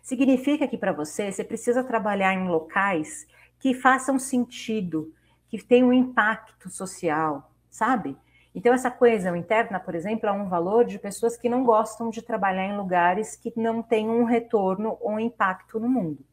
[0.01, 3.27] significa que para você você precisa trabalhar em locais
[3.59, 5.13] que façam sentido,
[5.49, 8.15] que tenham impacto social, sabe?
[8.53, 12.21] Então, essa coesão interna, por exemplo, é um valor de pessoas que não gostam de
[12.21, 16.25] trabalhar em lugares que não têm um retorno ou impacto no mundo.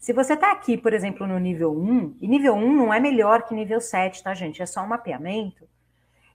[0.00, 3.42] Se você está aqui, por exemplo, no nível 1, e nível 1 não é melhor
[3.42, 4.60] que nível 7, tá, gente?
[4.60, 5.66] É só um mapeamento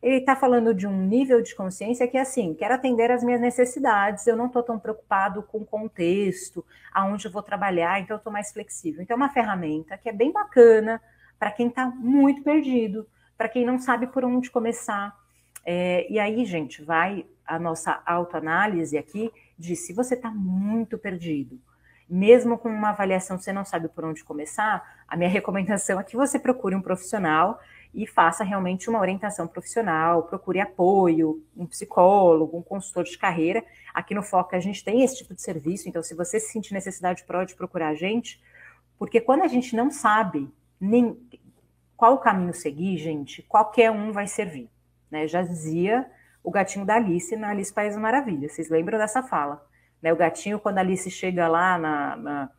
[0.02, 4.26] ele está falando de um nível de consciência que, assim, quero atender as minhas necessidades,
[4.26, 8.34] eu não estou tão preocupado com o contexto, aonde eu vou trabalhar, então eu estou
[8.34, 9.02] mais flexível.
[9.02, 11.00] Então, é uma ferramenta que é bem bacana
[11.38, 13.08] para quem está muito perdido,
[13.42, 15.18] para quem não sabe por onde começar.
[15.66, 21.60] É, e aí, gente, vai a nossa autoanálise aqui de se você está muito perdido
[22.08, 26.18] mesmo com uma avaliação você não sabe por onde começar, a minha recomendação é que
[26.18, 27.58] você procure um profissional
[27.94, 33.64] e faça realmente uma orientação profissional, procure apoio, um psicólogo, um consultor de carreira.
[33.94, 36.74] Aqui no Foca a gente tem esse tipo de serviço, então se você se sentir
[36.74, 38.42] necessidade, pode procurar a gente,
[39.00, 40.52] porque quando a gente não sabe
[40.82, 41.18] nem
[42.02, 44.68] qual caminho seguir, gente, qualquer um vai servir.
[45.12, 45.28] Né?
[45.28, 46.10] Já dizia
[46.44, 48.50] o gatinho da Alice na Alice País Maravilha.
[48.50, 49.64] Vocês lembram dessa fala?
[50.02, 50.12] Né?
[50.12, 52.50] O gatinho, quando a Alice chega lá, na, na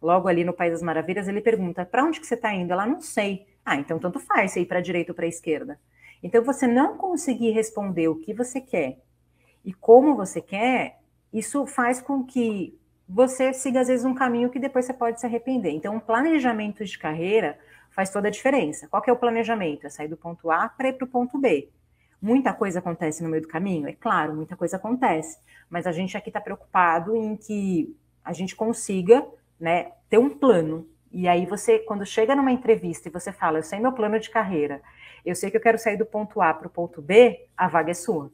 [0.00, 2.72] logo ali no País das Maravilhas, ele pergunta: para onde que você está indo?
[2.72, 3.44] Ela não sei.
[3.64, 5.80] Ah, então tanto faz você ir para a direita ou para a esquerda.
[6.22, 9.00] Então, você não conseguir responder o que você quer
[9.64, 11.00] e como você quer,
[11.32, 15.26] isso faz com que você siga, às vezes, um caminho que depois você pode se
[15.26, 15.72] arrepender.
[15.72, 17.58] Então, um planejamento de carreira
[17.92, 18.88] faz toda a diferença.
[18.88, 19.86] Qual é o planejamento?
[19.86, 21.68] É sair do ponto A para ir para o ponto B.
[22.20, 23.88] Muita coisa acontece no meio do caminho?
[23.88, 25.38] É claro, muita coisa acontece.
[25.68, 29.26] Mas a gente aqui está preocupado em que a gente consiga
[29.58, 30.88] né, ter um plano.
[31.10, 34.30] E aí você, quando chega numa entrevista e você fala, eu sei meu plano de
[34.30, 34.80] carreira,
[35.24, 37.90] eu sei que eu quero sair do ponto A para o ponto B, a vaga
[37.90, 38.32] é sua.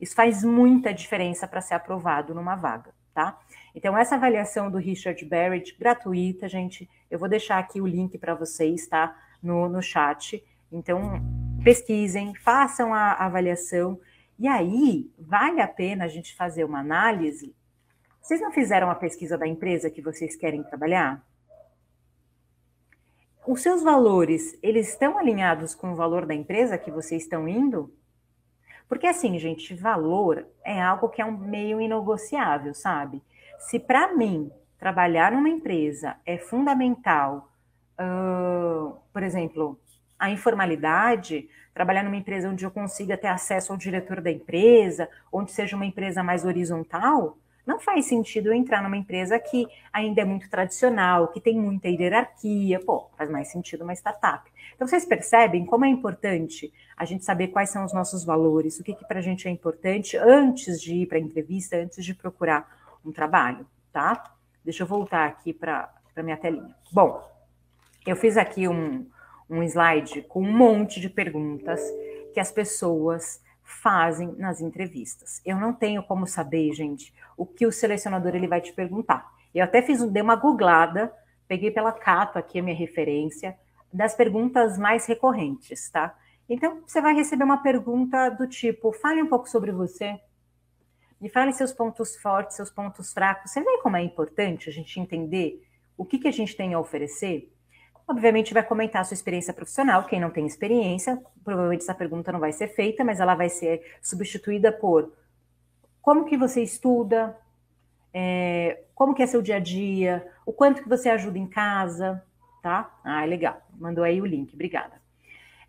[0.00, 3.38] Isso faz muita diferença para ser aprovado numa vaga, tá?
[3.74, 8.34] Então, essa avaliação do Richard Barrett, gratuita, gente, eu vou deixar aqui o link para
[8.34, 9.16] vocês, tá?
[9.42, 10.42] No, no chat.
[10.72, 11.22] Então,
[11.62, 14.00] pesquisem, façam a, a avaliação.
[14.38, 17.54] E aí, vale a pena a gente fazer uma análise.
[18.20, 21.24] Vocês não fizeram a pesquisa da empresa que vocês querem trabalhar?
[23.46, 27.92] Os seus valores, eles estão alinhados com o valor da empresa que vocês estão indo?
[28.88, 33.22] Porque assim, gente, valor é algo que é um meio inegociável, sabe?
[33.60, 37.52] Se para mim trabalhar numa empresa é fundamental,
[38.00, 39.78] uh, por exemplo,
[40.18, 45.52] a informalidade, trabalhar numa empresa onde eu consiga ter acesso ao diretor da empresa, onde
[45.52, 50.24] seja uma empresa mais horizontal, não faz sentido eu entrar numa empresa que ainda é
[50.24, 52.80] muito tradicional, que tem muita hierarquia.
[52.80, 54.50] Pô, faz mais sentido uma startup.
[54.74, 58.82] Então, vocês percebem como é importante a gente saber quais são os nossos valores, o
[58.82, 62.14] que, que para a gente é importante antes de ir para a entrevista, antes de
[62.14, 64.34] procurar um trabalho, tá?
[64.64, 66.74] Deixa eu voltar aqui para a minha telinha.
[66.92, 67.22] Bom,
[68.06, 69.08] eu fiz aqui um,
[69.48, 71.80] um slide com um monte de perguntas
[72.32, 75.40] que as pessoas fazem nas entrevistas.
[75.44, 79.30] Eu não tenho como saber, gente, o que o selecionador ele vai te perguntar.
[79.54, 81.12] Eu até fiz dei uma googlada,
[81.46, 83.56] peguei pela Cato aqui a minha referência
[83.92, 86.14] das perguntas mais recorrentes, tá?
[86.48, 90.20] Então, você vai receber uma pergunta do tipo: fale um pouco sobre você,
[91.20, 93.50] me fale seus pontos fortes, seus pontos fracos.
[93.50, 95.62] Você vê como é importante a gente entender
[95.96, 97.52] o que, que a gente tem a oferecer?
[98.08, 100.04] Obviamente, vai comentar a sua experiência profissional.
[100.04, 103.98] Quem não tem experiência, provavelmente essa pergunta não vai ser feita, mas ela vai ser
[104.02, 105.12] substituída por
[106.00, 107.36] como que você estuda,
[108.12, 112.24] é, como que é seu dia a dia, o quanto que você ajuda em casa,
[112.62, 112.98] tá?
[113.04, 113.60] Ah, legal.
[113.78, 114.99] Mandou aí o link, obrigada.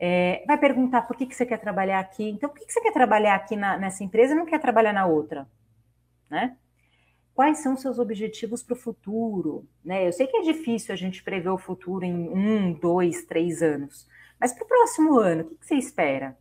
[0.03, 2.27] É, vai perguntar por que, que você quer trabalhar aqui.
[2.27, 4.91] Então, por que, que você quer trabalhar aqui na, nessa empresa e não quer trabalhar
[4.91, 5.47] na outra?
[6.27, 6.57] Né?
[7.35, 9.63] Quais são seus objetivos para o futuro?
[9.85, 10.07] Né?
[10.07, 14.07] Eu sei que é difícil a gente prever o futuro em um, dois, três anos,
[14.39, 16.35] mas para o próximo ano, o que, que você espera?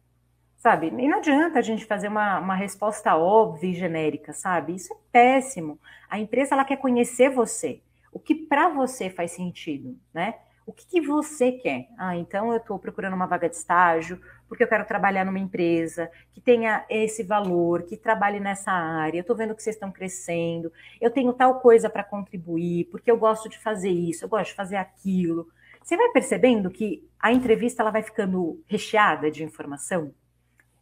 [0.56, 0.86] Sabe?
[0.86, 4.74] E não adianta a gente fazer uma, uma resposta óbvia e genérica, sabe?
[4.74, 5.78] Isso é péssimo.
[6.08, 10.34] A empresa ela quer conhecer você, o que para você faz sentido, né?
[10.70, 11.88] O que, que você quer?
[11.98, 16.08] Ah, então eu estou procurando uma vaga de estágio, porque eu quero trabalhar numa empresa
[16.32, 19.18] que tenha esse valor, que trabalhe nessa área.
[19.18, 23.18] Eu estou vendo que vocês estão crescendo, eu tenho tal coisa para contribuir, porque eu
[23.18, 25.48] gosto de fazer isso, eu gosto de fazer aquilo.
[25.82, 30.14] Você vai percebendo que a entrevista ela vai ficando recheada de informação?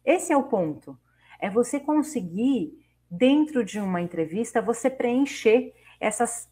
[0.05, 0.95] Esse é o ponto.
[1.41, 2.77] É você conseguir,
[3.09, 6.47] dentro de uma entrevista, você preencher essas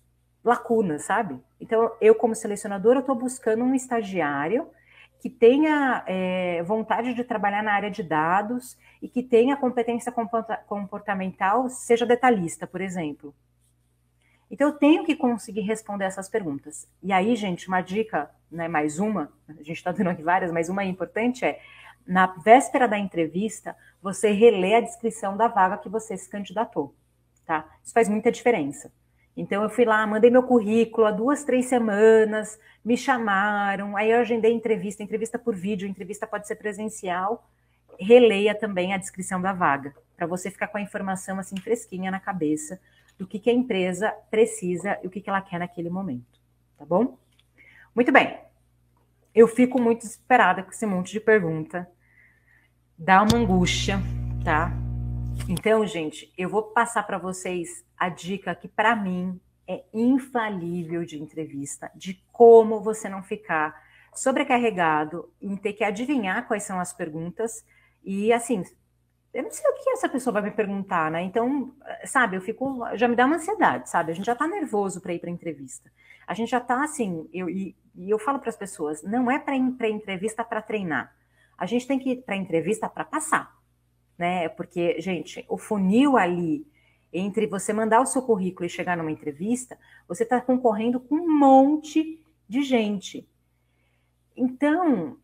[0.48, 1.40] lacunas, sabe?
[1.60, 4.68] Então, eu, como selecionadora, estou buscando um estagiário
[5.20, 10.14] que tenha é, vontade de trabalhar na área de dados e que tenha competência
[10.66, 13.36] comportamental, seja detalhista, por exemplo.
[14.50, 16.88] Então, eu tenho que conseguir responder essas perguntas.
[17.04, 20.70] E aí, gente, uma dica, né, mais uma, a gente está dando aqui várias, mas
[20.70, 21.60] uma importante é,
[22.06, 26.96] na véspera da entrevista, você relê a descrição da vaga que você se candidatou,
[27.46, 27.68] tá?
[27.84, 28.90] Isso faz muita diferença.
[29.38, 34.20] Então eu fui lá, mandei meu currículo há duas, três semanas, me chamaram, aí eu
[34.20, 37.48] agendei entrevista, entrevista por vídeo, entrevista pode ser presencial.
[38.00, 42.20] Releia também a descrição da vaga, para você ficar com a informação assim fresquinha na
[42.20, 42.80] cabeça
[43.18, 46.40] do que, que a empresa precisa e o que, que ela quer naquele momento,
[46.76, 47.18] tá bom?
[47.96, 48.40] Muito bem.
[49.34, 51.88] Eu fico muito desesperada com esse monte de pergunta.
[52.98, 54.00] Dá uma angústia,
[54.44, 54.72] tá?
[55.50, 61.18] Então, gente, eu vou passar para vocês a dica que para mim é infalível de
[61.22, 63.74] entrevista, de como você não ficar
[64.14, 67.66] sobrecarregado em ter que adivinhar quais são as perguntas
[68.04, 68.62] e assim,
[69.34, 71.22] eu não sei o que essa pessoa vai me perguntar, né?
[71.22, 74.12] Então, sabe, eu fico, já me dá uma ansiedade, sabe?
[74.12, 75.90] A gente já tá nervoso para ir para entrevista.
[76.26, 79.40] A gente já tá assim, eu, e, e eu falo para as pessoas, não é
[79.40, 81.16] para entrevista para treinar.
[81.58, 83.57] A gente tem que ir para entrevista para passar,
[84.18, 84.50] né?
[84.50, 86.66] Porque, gente, o funil ali
[87.12, 89.78] entre você mandar o seu currículo e chegar numa entrevista,
[90.08, 93.28] você está concorrendo com um monte de gente.
[94.36, 95.18] Então,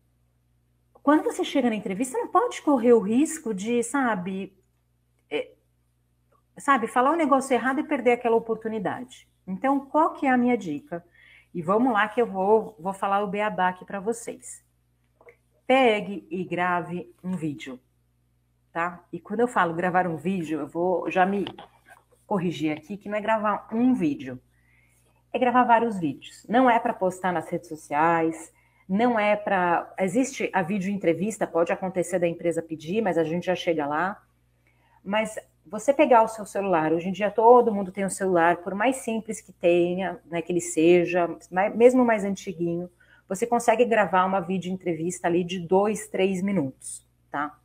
[1.02, 4.56] quando você chega na entrevista, não pode correr o risco de, sabe,
[5.30, 5.52] é,
[6.58, 9.28] sabe, falar um negócio errado e perder aquela oportunidade.
[9.46, 11.04] Então, qual que é a minha dica?
[11.52, 14.64] E vamos lá que eu vou, vou falar o beabá aqui para vocês.
[15.66, 17.78] Pegue e grave um vídeo,
[18.74, 19.04] tá?
[19.12, 21.46] E quando eu falo gravar um vídeo, eu vou já me
[22.26, 24.40] corrigir aqui que não é gravar um vídeo,
[25.32, 26.44] é gravar vários vídeos.
[26.48, 28.52] Não é para postar nas redes sociais,
[28.88, 29.94] não é para.
[30.00, 34.20] Existe a vídeo entrevista, pode acontecer da empresa pedir, mas a gente já chega lá.
[35.04, 38.74] Mas você pegar o seu celular, hoje em dia todo mundo tem um celular, por
[38.74, 41.28] mais simples que tenha, né, que ele seja,
[41.76, 42.90] mesmo mais antiguinho,
[43.28, 47.56] você consegue gravar uma vídeo entrevista ali de dois, três minutos, tá?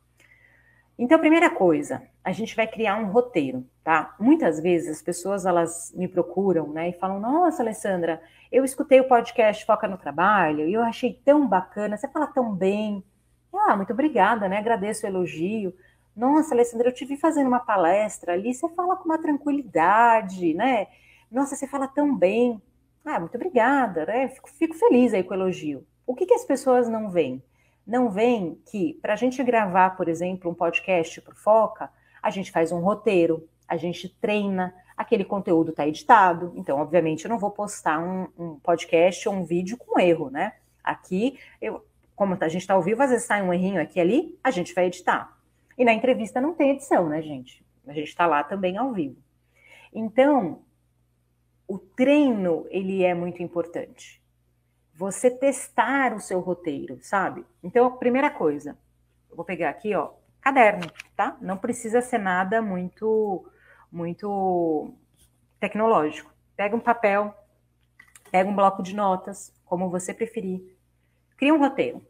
[1.02, 4.14] Então, primeira coisa, a gente vai criar um roteiro, tá?
[4.20, 8.20] Muitas vezes as pessoas elas me procuram, né, e falam: "Nossa, Alessandra,
[8.52, 12.54] eu escutei o podcast Foca no Trabalho e eu achei tão bacana, você fala tão
[12.54, 13.02] bem".
[13.50, 14.58] Ah, muito obrigada, né?
[14.58, 15.74] Agradeço o elogio.
[16.14, 20.86] Nossa, Alessandra, eu te vi fazendo uma palestra ali, você fala com uma tranquilidade, né?
[21.30, 22.60] Nossa, você fala tão bem.
[23.06, 24.28] Ah, muito obrigada, né?
[24.28, 25.86] Fico, fico feliz aí com o elogio.
[26.06, 27.42] O que, que as pessoas não veem?
[27.86, 31.90] Não veem que para a gente gravar, por exemplo, um podcast para Foca,
[32.22, 36.52] a gente faz um roteiro, a gente treina, aquele conteúdo está editado.
[36.56, 40.54] Então, obviamente, eu não vou postar um, um, podcast ou um vídeo com erro, né?
[40.84, 44.02] Aqui, eu, como a gente está ao vivo, às vezes sai um errinho aqui e
[44.02, 45.36] ali, a gente vai editar.
[45.78, 47.64] E na entrevista não tem edição, né, gente?
[47.86, 49.16] A gente está lá também ao vivo.
[49.92, 50.62] Então,
[51.66, 54.19] o treino, ele é muito importante.
[55.00, 57.42] Você testar o seu roteiro, sabe?
[57.62, 58.76] Então, a primeira coisa,
[59.30, 60.10] eu vou pegar aqui, ó,
[60.42, 61.38] caderno, tá?
[61.40, 63.50] Não precisa ser nada muito,
[63.90, 64.92] muito
[65.58, 66.30] tecnológico.
[66.54, 67.34] Pega um papel,
[68.30, 70.76] pega um bloco de notas, como você preferir.
[71.38, 72.06] Cria um roteiro.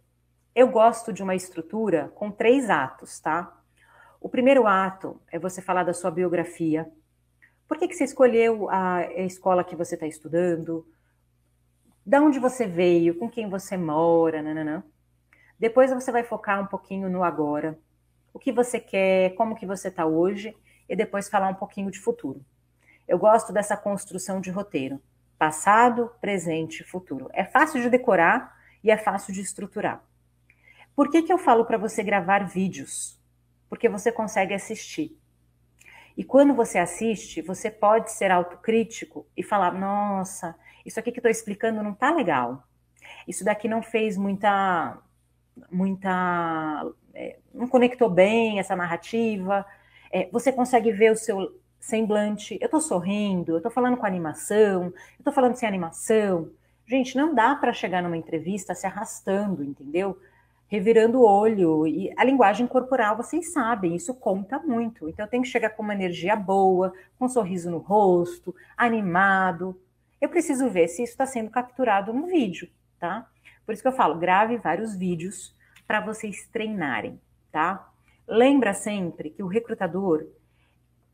[0.52, 3.56] Eu gosto de uma estrutura com três atos, tá?
[4.20, 6.90] O primeiro ato é você falar da sua biografia.
[7.68, 10.84] Por que, que você escolheu a escola que você está estudando?
[12.10, 13.14] Da onde você veio?
[13.14, 14.42] Com quem você mora?
[14.42, 14.82] Nananã.
[15.60, 17.78] Depois você vai focar um pouquinho no agora
[18.34, 20.52] o que você quer, como que você está hoje,
[20.88, 22.44] e depois falar um pouquinho de futuro.
[23.06, 25.00] Eu gosto dessa construção de roteiro.
[25.38, 27.30] Passado, presente, futuro.
[27.32, 30.02] É fácil de decorar e é fácil de estruturar.
[30.96, 33.20] Por que, que eu falo para você gravar vídeos?
[33.68, 35.16] Porque você consegue assistir.
[36.16, 41.30] E quando você assiste, você pode ser autocrítico e falar: nossa, isso aqui que estou
[41.30, 42.62] explicando não está legal.
[43.26, 44.98] Isso daqui não fez muita,
[45.70, 49.64] muita é, não conectou bem essa narrativa.
[50.12, 52.58] É, você consegue ver o seu semblante.
[52.60, 56.50] Eu estou sorrindo, eu estou falando com animação, eu estou falando sem animação.
[56.86, 60.18] Gente, não dá para chegar numa entrevista se arrastando, entendeu?
[60.66, 61.86] Revirando o olho.
[61.86, 65.08] E a linguagem corporal, vocês sabem, isso conta muito.
[65.08, 69.80] Então, eu tenho que chegar com uma energia boa, com um sorriso no rosto, animado.
[70.20, 73.28] Eu preciso ver se isso está sendo capturado no vídeo, tá?
[73.64, 75.54] Por isso que eu falo, grave vários vídeos
[75.86, 77.90] para vocês treinarem, tá?
[78.26, 80.26] Lembra sempre que o recrutador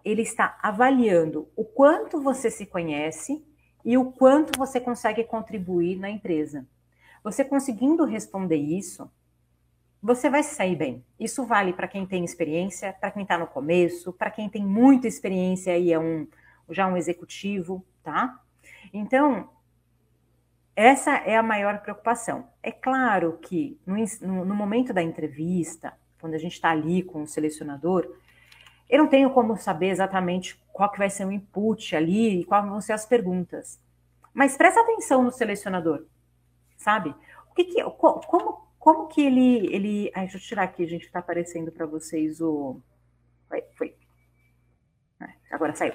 [0.04, 3.44] ele está avaliando o quanto você se conhece
[3.84, 6.66] e o quanto você consegue contribuir na empresa.
[7.22, 9.10] Você conseguindo responder isso,
[10.02, 11.04] você vai sair bem.
[11.18, 15.08] Isso vale para quem tem experiência, para quem está no começo, para quem tem muita
[15.08, 16.26] experiência e é um
[16.68, 18.40] já um executivo, tá?
[18.96, 19.50] Então,
[20.74, 22.48] essa é a maior preocupação.
[22.62, 27.26] É claro que no, no momento da entrevista, quando a gente está ali com o
[27.26, 28.10] selecionador,
[28.88, 32.64] eu não tenho como saber exatamente qual que vai ser o input ali e quais
[32.64, 33.78] vão ser as perguntas.
[34.32, 36.06] Mas presta atenção no selecionador,
[36.78, 37.14] sabe?
[37.50, 41.70] O que, que como, como que ele ele, deixa eu tirar aqui, gente, está aparecendo
[41.70, 42.80] para vocês o
[43.48, 43.96] foi, foi.
[45.20, 45.94] É, agora saiu.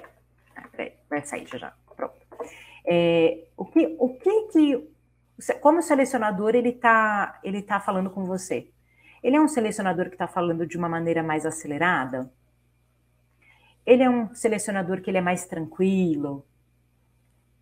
[0.78, 1.81] É, vai sair já já.
[2.86, 4.90] É, o que, o que que,
[5.60, 8.70] como o selecionador ele está ele tá falando com você?
[9.24, 12.32] Ele é um selecionador que está falando de uma maneira mais acelerada?
[13.86, 16.46] Ele é um selecionador que ele é mais tranquilo?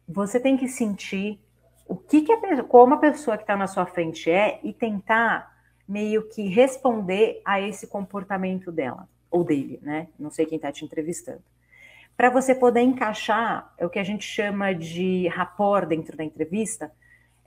[0.10, 1.40] você tem que sentir
[1.88, 5.56] o que, que a, como a pessoa que está na sua frente é e tentar
[5.88, 10.08] meio que responder a esse comportamento dela ou dele, né?
[10.18, 11.42] Não sei quem está te entrevistando.
[12.20, 16.92] Para você poder encaixar, é o que a gente chama de rapport dentro da entrevista,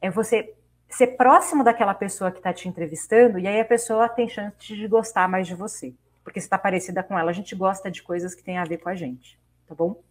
[0.00, 0.54] é você
[0.88, 4.88] ser próximo daquela pessoa que está te entrevistando e aí a pessoa tem chance de
[4.88, 5.92] gostar mais de você,
[6.24, 7.30] porque você está parecida com ela.
[7.30, 10.02] A gente gosta de coisas que têm a ver com a gente, tá bom?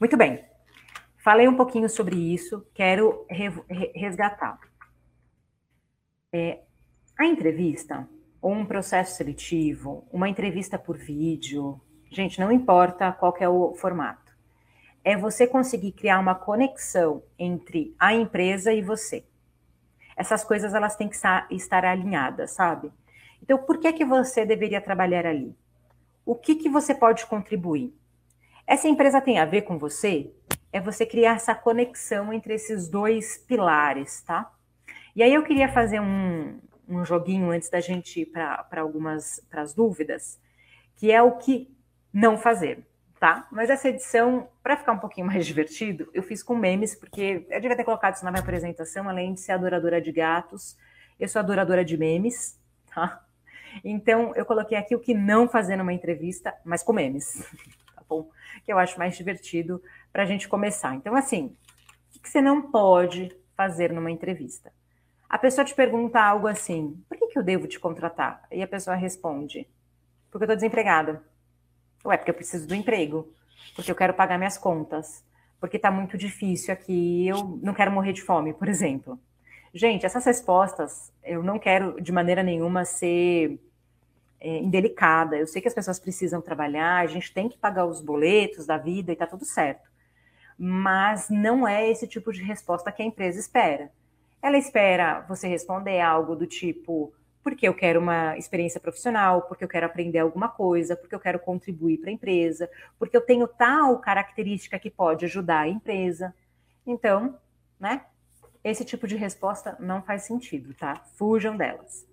[0.00, 0.44] Muito bem.
[1.18, 3.24] Falei um pouquinho sobre isso, quero
[3.94, 4.58] resgatar.
[6.32, 6.62] É,
[7.16, 8.08] a entrevista,
[8.42, 11.80] ou um processo seletivo, uma entrevista por vídeo,
[12.10, 14.34] gente, não importa qual é o formato.
[15.04, 19.24] É você conseguir criar uma conexão entre a empresa e você.
[20.16, 22.92] Essas coisas elas têm que estar alinhadas, sabe?
[23.42, 25.54] Então, por que que você deveria trabalhar ali?
[26.24, 27.94] O que que você pode contribuir?
[28.66, 30.32] Essa empresa tem a ver com você?
[30.76, 34.52] é você criar essa conexão entre esses dois pilares, tá?
[35.14, 39.62] E aí eu queria fazer um, um joguinho antes da gente ir para algumas para
[39.62, 40.38] as dúvidas,
[40.96, 41.74] que é o que
[42.16, 42.82] não fazer,
[43.20, 43.46] tá?
[43.52, 47.60] Mas essa edição, para ficar um pouquinho mais divertido, eu fiz com memes, porque eu
[47.60, 50.78] devia ter colocado isso na minha apresentação, além de ser adoradora de gatos,
[51.20, 53.22] eu sou adoradora de memes, tá?
[53.84, 57.46] Então eu coloquei aqui o que não fazer numa entrevista, mas com memes,
[57.94, 58.30] tá bom?
[58.64, 60.94] Que eu acho mais divertido para a gente começar.
[60.94, 61.54] Então, assim,
[62.16, 64.72] o que você não pode fazer numa entrevista?
[65.28, 68.42] A pessoa te pergunta algo assim: por que, que eu devo te contratar?
[68.50, 69.68] E a pessoa responde:
[70.30, 71.22] porque eu estou desempregada.
[72.06, 73.28] Ué, porque eu preciso do emprego.
[73.74, 75.24] Porque eu quero pagar minhas contas.
[75.60, 77.26] Porque está muito difícil aqui.
[77.26, 79.18] Eu não quero morrer de fome, por exemplo.
[79.74, 83.58] Gente, essas respostas, eu não quero de maneira nenhuma ser
[84.40, 85.36] é, indelicada.
[85.36, 88.78] Eu sei que as pessoas precisam trabalhar, a gente tem que pagar os boletos da
[88.78, 89.86] vida e tá tudo certo
[90.58, 93.90] mas não é esse tipo de resposta que a empresa espera.
[94.40, 97.12] Ela espera você responder algo do tipo:
[97.46, 101.38] porque eu quero uma experiência profissional, porque eu quero aprender alguma coisa, porque eu quero
[101.38, 102.68] contribuir para a empresa,
[102.98, 106.34] porque eu tenho tal característica que pode ajudar a empresa.
[106.84, 107.38] Então,
[107.78, 108.04] né?
[108.64, 110.96] Esse tipo de resposta não faz sentido, tá?
[111.16, 112.04] Fujam delas.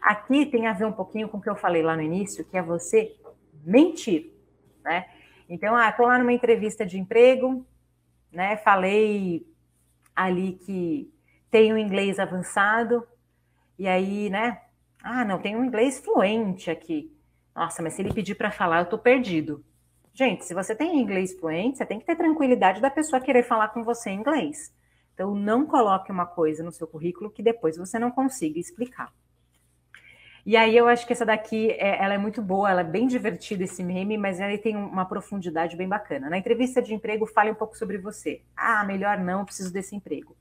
[0.00, 2.56] Aqui tem a ver um pouquinho com o que eu falei lá no início, que
[2.56, 3.16] é você
[3.64, 4.32] mentir,
[4.84, 5.08] né?
[5.48, 7.66] Então, ah, estou lá numa entrevista de emprego,
[8.30, 8.56] né?
[8.58, 9.44] Falei
[10.14, 11.12] ali que
[11.50, 13.04] tenho inglês avançado,
[13.76, 14.60] e aí, né?
[15.02, 17.12] Ah, não, tem um inglês fluente aqui.
[17.54, 19.64] Nossa, mas se ele pedir para falar, eu tô perdido.
[20.12, 23.68] Gente, se você tem inglês fluente, você tem que ter tranquilidade da pessoa querer falar
[23.68, 24.74] com você em inglês.
[25.14, 29.12] Então, não coloque uma coisa no seu currículo que depois você não consiga explicar.
[30.46, 33.06] E aí eu acho que essa daqui, é, ela é muito boa, ela é bem
[33.06, 36.30] divertida esse meme, mas ela tem uma profundidade bem bacana.
[36.30, 38.42] Na entrevista de emprego, fale um pouco sobre você.
[38.56, 40.36] Ah, melhor não, preciso desse emprego.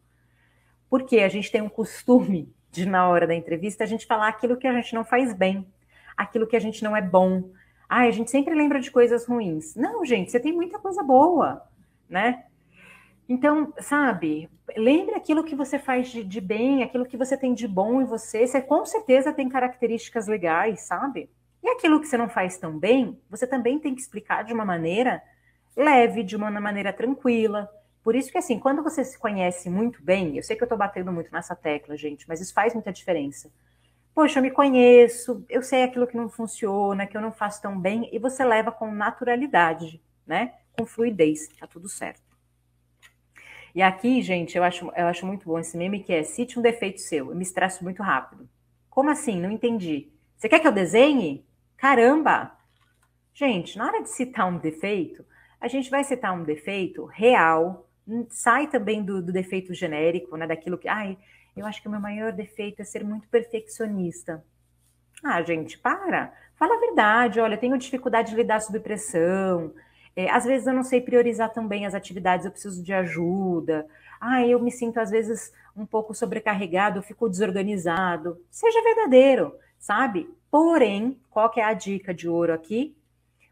[0.89, 4.57] Porque a gente tem um costume de, na hora da entrevista, a gente falar aquilo
[4.57, 5.67] que a gente não faz bem,
[6.15, 7.51] aquilo que a gente não é bom.
[7.89, 9.75] Ah, a gente sempre lembra de coisas ruins.
[9.75, 11.63] Não, gente, você tem muita coisa boa,
[12.09, 12.43] né?
[13.29, 17.67] Então, sabe, lembre aquilo que você faz de, de, bem, aquilo que você tem de
[17.67, 18.47] bom em você.
[18.47, 21.29] Você com certeza tem características legais, sabe?
[21.61, 24.63] E aquilo que você não faz tão bem, você também tem que explicar de uma
[24.63, 25.21] maneira
[25.75, 27.69] leve, de uma maneira tranquila.
[28.07, 30.77] Por isso que, assim, quando você se conhece muito bem, eu sei que eu estou
[30.77, 33.51] batendo muito nessa tecla, gente, mas isso faz muita diferença.
[34.15, 37.77] Poxa, eu me conheço, eu sei aquilo que não funciona, que eu não faço tão
[37.77, 40.53] bem, e você leva com naturalidade, né?
[40.71, 42.21] Com fluidez, tá tudo certo.
[43.75, 46.61] E aqui, gente, eu acho, eu acho muito bom esse meme que é cite um
[46.61, 47.31] defeito seu.
[47.31, 48.47] Eu me estresso muito rápido.
[48.89, 49.37] Como assim?
[49.37, 50.07] Não entendi.
[50.37, 51.45] Você quer que eu desenhe?
[51.75, 52.53] Caramba!
[53.33, 55.25] Gente, na hora de citar um defeito,
[55.59, 57.83] a gente vai citar um defeito real,
[58.29, 60.47] sai também do, do defeito genérico, né?
[60.47, 61.17] Daquilo que, ai,
[61.55, 64.43] eu acho que o meu maior defeito é ser muito perfeccionista.
[65.23, 66.33] Ah, gente, para.
[66.55, 67.39] Fala a verdade.
[67.39, 69.73] Olha, eu tenho dificuldade de lidar sob pressão.
[70.15, 73.85] É, às vezes eu não sei priorizar também as atividades, eu preciso de ajuda.
[74.19, 78.39] Ah, eu me sinto às vezes um pouco sobrecarregado, eu fico desorganizado.
[78.49, 80.27] Seja verdadeiro, sabe?
[80.49, 82.95] Porém, qual que é a dica de ouro aqui?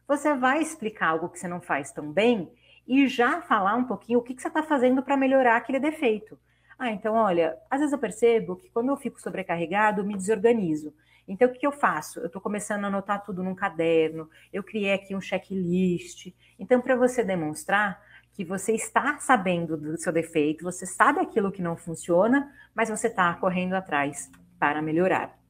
[0.07, 2.51] Você vai explicar algo que você não faz tão bem
[2.87, 6.37] e já falar um pouquinho o que, que você está fazendo para melhorar aquele defeito.
[6.77, 10.93] Ah, então, olha, às vezes eu percebo que quando eu fico sobrecarregado, eu me desorganizo.
[11.27, 12.19] Então, o que eu faço?
[12.19, 16.33] Eu estou começando a anotar tudo num caderno, eu criei aqui um checklist.
[16.59, 17.99] Então, para você demonstrar
[18.33, 23.07] que você está sabendo do seu defeito, você sabe aquilo que não funciona, mas você
[23.07, 24.29] está correndo atrás
[24.59, 25.44] para melhorar.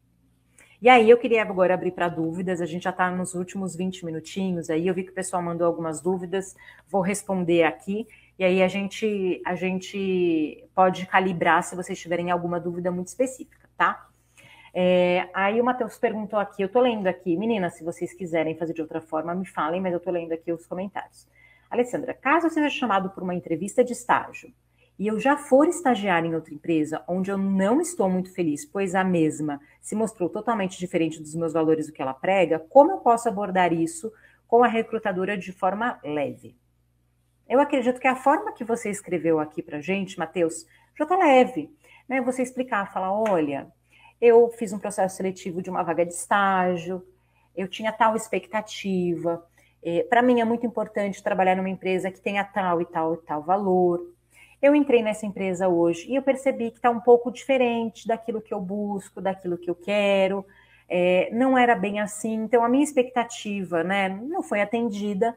[0.85, 4.05] E aí, eu queria agora abrir para dúvidas, a gente já está nos últimos 20
[4.05, 6.55] minutinhos, aí eu vi que o pessoal mandou algumas dúvidas,
[6.87, 8.07] vou responder aqui.
[8.37, 13.67] E aí a gente, a gente pode calibrar se vocês tiverem alguma dúvida muito específica,
[13.75, 14.07] tá?
[14.71, 18.73] É, aí o Matheus perguntou aqui, eu tô lendo aqui, meninas, se vocês quiserem fazer
[18.73, 21.27] de outra forma, me falem, mas eu tô lendo aqui os comentários.
[21.67, 24.53] Alessandra, caso seja chamado por uma entrevista de estágio
[24.97, 28.95] e eu já for estagiar em outra empresa onde eu não estou muito feliz, pois
[28.95, 32.97] a mesma se mostrou totalmente diferente dos meus valores do que ela prega, como eu
[32.97, 34.11] posso abordar isso
[34.47, 36.55] com a recrutadora de forma leve?
[37.47, 40.65] Eu acredito que a forma que você escreveu aqui para gente, Matheus,
[40.97, 41.69] já está leve.
[42.07, 42.21] Né?
[42.21, 43.67] Você explicar, falar, olha,
[44.19, 47.05] eu fiz um processo seletivo de uma vaga de estágio,
[47.55, 49.45] eu tinha tal expectativa.
[49.83, 53.17] É, para mim é muito importante trabalhar numa empresa que tenha tal e tal e
[53.17, 54.14] tal valor.
[54.61, 58.53] Eu entrei nessa empresa hoje e eu percebi que está um pouco diferente daquilo que
[58.53, 60.45] eu busco, daquilo que eu quero.
[60.87, 65.35] É, não era bem assim, então a minha expectativa, né, não foi atendida.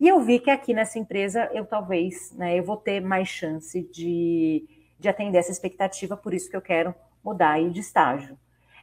[0.00, 3.82] E eu vi que aqui nessa empresa eu talvez, né, eu vou ter mais chance
[3.92, 4.64] de,
[4.98, 6.94] de atender essa expectativa, por isso que eu quero
[7.24, 8.38] mudar de estágio.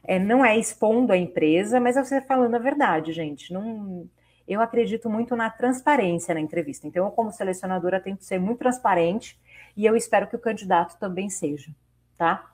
[0.06, 3.52] É, não é expondo a empresa, mas é você falando a verdade, gente.
[3.52, 4.08] Não,
[4.46, 6.86] eu acredito muito na transparência na entrevista.
[6.86, 9.38] Então, eu, como selecionadora, tenho que ser muito transparente
[9.76, 11.74] e eu espero que o candidato também seja,
[12.16, 12.50] tá?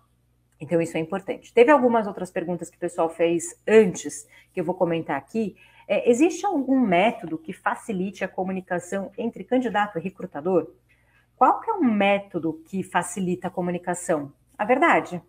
[0.60, 1.52] Então, isso é importante.
[1.54, 5.56] Teve algumas outras perguntas que o pessoal fez antes, que eu vou comentar aqui.
[5.88, 10.70] É, existe algum método que facilite a comunicação entre candidato e recrutador?
[11.34, 14.30] Qual que é o método que facilita a comunicação?
[14.58, 15.22] A verdade.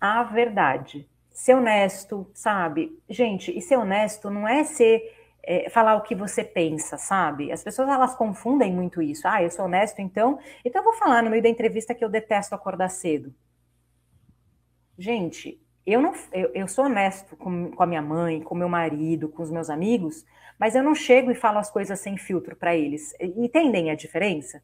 [0.00, 1.06] A verdade.
[1.30, 2.98] Ser honesto, sabe?
[3.06, 7.50] Gente, e ser honesto não é ser é, falar o que você pensa, sabe?
[7.52, 9.26] As pessoas elas confundem muito isso.
[9.26, 12.08] Ah, eu sou honesto, então, então eu vou falar no meio da entrevista que eu
[12.08, 13.34] detesto acordar cedo.
[14.98, 19.28] Gente, eu não eu, eu sou honesto com, com a minha mãe, com meu marido,
[19.28, 20.24] com os meus amigos,
[20.58, 23.14] mas eu não chego e falo as coisas sem filtro para eles.
[23.18, 24.62] Entendem a diferença?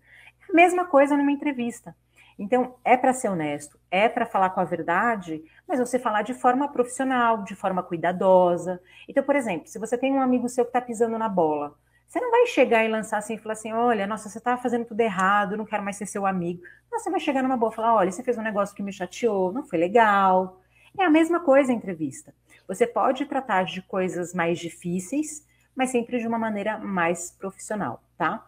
[0.48, 1.96] É a mesma coisa numa entrevista.
[2.38, 6.34] Então, é para ser honesto, é para falar com a verdade, mas você falar de
[6.34, 8.80] forma profissional, de forma cuidadosa.
[9.08, 11.74] Então, por exemplo, se você tem um amigo seu que está pisando na bola,
[12.06, 14.84] você não vai chegar e lançar assim e falar assim: olha, nossa, você está fazendo
[14.84, 16.62] tudo errado, não quero mais ser seu amigo.
[16.90, 18.92] Não, você vai chegar numa boa e falar: olha, você fez um negócio que me
[18.92, 20.60] chateou, não foi legal,
[20.98, 22.34] é a mesma coisa a entrevista.
[22.68, 28.44] Você pode tratar de coisas mais difíceis, mas sempre de uma maneira mais profissional, tá?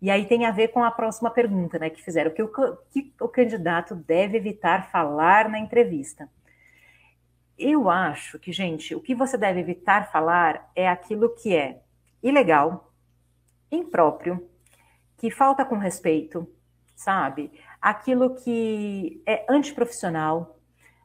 [0.00, 2.48] E aí tem a ver com a próxima pergunta, né, que fizeram, que o,
[2.90, 6.28] que o candidato deve evitar falar na entrevista.
[7.58, 11.82] Eu acho que, gente, o que você deve evitar falar é aquilo que é
[12.22, 12.90] ilegal,
[13.70, 14.48] impróprio,
[15.18, 16.50] que falta com respeito,
[16.96, 17.52] sabe?
[17.80, 20.58] Aquilo que é antiprofissional,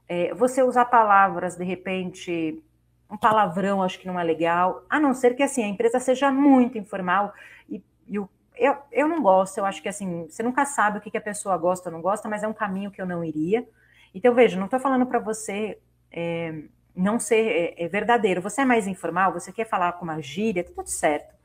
[0.08, 2.64] é, você usar palavras, de repente,
[3.10, 6.32] um palavrão, acho que não é legal, a não ser que assim a empresa seja
[6.32, 7.34] muito informal
[7.70, 11.02] e, e o, eu, eu não gosto, eu acho que assim, você nunca sabe o
[11.02, 13.24] que, que a pessoa gosta ou não gosta, mas é um caminho que eu não
[13.24, 13.68] iria.
[14.14, 15.78] Então, veja, não estou falando para você
[16.12, 16.64] é,
[16.96, 18.42] não ser é, é, verdadeiro.
[18.42, 21.36] Você é mais informal, você quer falar com uma gíria, tá tudo certo.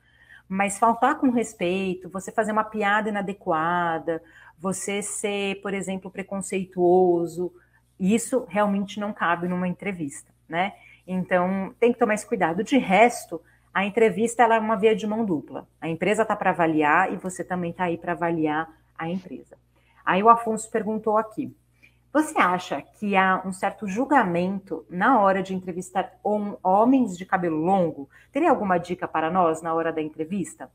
[0.47, 4.21] Mas faltar com respeito, você fazer uma piada inadequada,
[4.57, 7.53] você ser, por exemplo, preconceituoso,
[7.99, 10.73] isso realmente não cabe numa entrevista, né?
[11.05, 12.63] Então, tem que tomar esse cuidado.
[12.63, 13.41] De resto,
[13.73, 15.67] a entrevista é uma via de mão dupla.
[15.79, 19.57] A empresa está para avaliar e você também está aí para avaliar a empresa.
[20.05, 21.55] Aí o Afonso perguntou aqui:
[22.11, 28.09] você acha que há um certo julgamento na hora de entrevistar homens de cabelo longo?
[28.31, 30.71] Teria alguma dica para nós na hora da entrevista?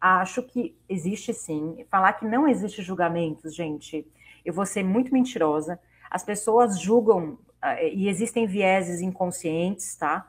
[0.00, 1.84] Acho que existe sim.
[1.90, 4.06] Falar que não existe julgamentos, gente,
[4.44, 5.78] eu vou ser muito mentirosa
[6.14, 10.24] as pessoas julgam uh, e existem vieses inconscientes, tá?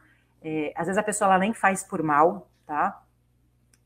[0.47, 3.03] É, às vezes a pessoa ela nem faz por mal, tá?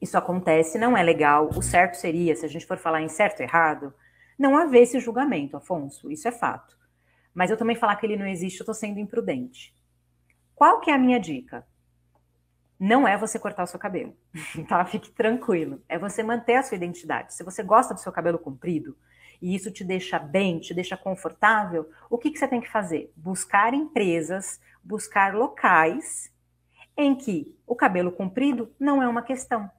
[0.02, 1.48] Isso acontece, não é legal.
[1.56, 3.94] O certo seria, se a gente for falar em certo e errado,
[4.38, 6.78] não haver esse julgamento, Afonso, isso é fato.
[7.34, 9.74] Mas eu também falar que ele não existe, eu estou sendo imprudente.
[10.54, 11.66] Qual que é a minha dica?
[12.78, 14.14] Não é você cortar o seu cabelo,
[14.68, 14.84] tá?
[14.84, 15.82] Fique tranquilo.
[15.88, 17.34] É você manter a sua identidade.
[17.34, 18.98] Se você gosta do seu cabelo comprido,
[19.42, 23.14] e isso te deixa bem, te deixa confortável, o que, que você tem que fazer?
[23.16, 26.30] Buscar empresas, buscar locais
[27.00, 29.72] em que o cabelo comprido não é uma questão.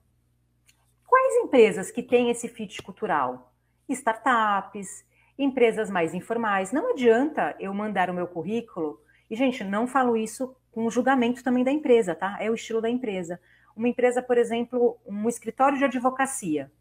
[1.06, 3.52] Quais empresas que têm esse fit cultural?
[3.86, 5.04] Startups,
[5.38, 6.72] empresas mais informais.
[6.72, 8.98] Não adianta eu mandar o meu currículo,
[9.28, 12.38] e, gente, não falo isso com julgamento também da empresa, tá?
[12.40, 13.38] É o estilo da empresa.
[13.76, 16.72] Uma empresa, por exemplo, um escritório de advocacia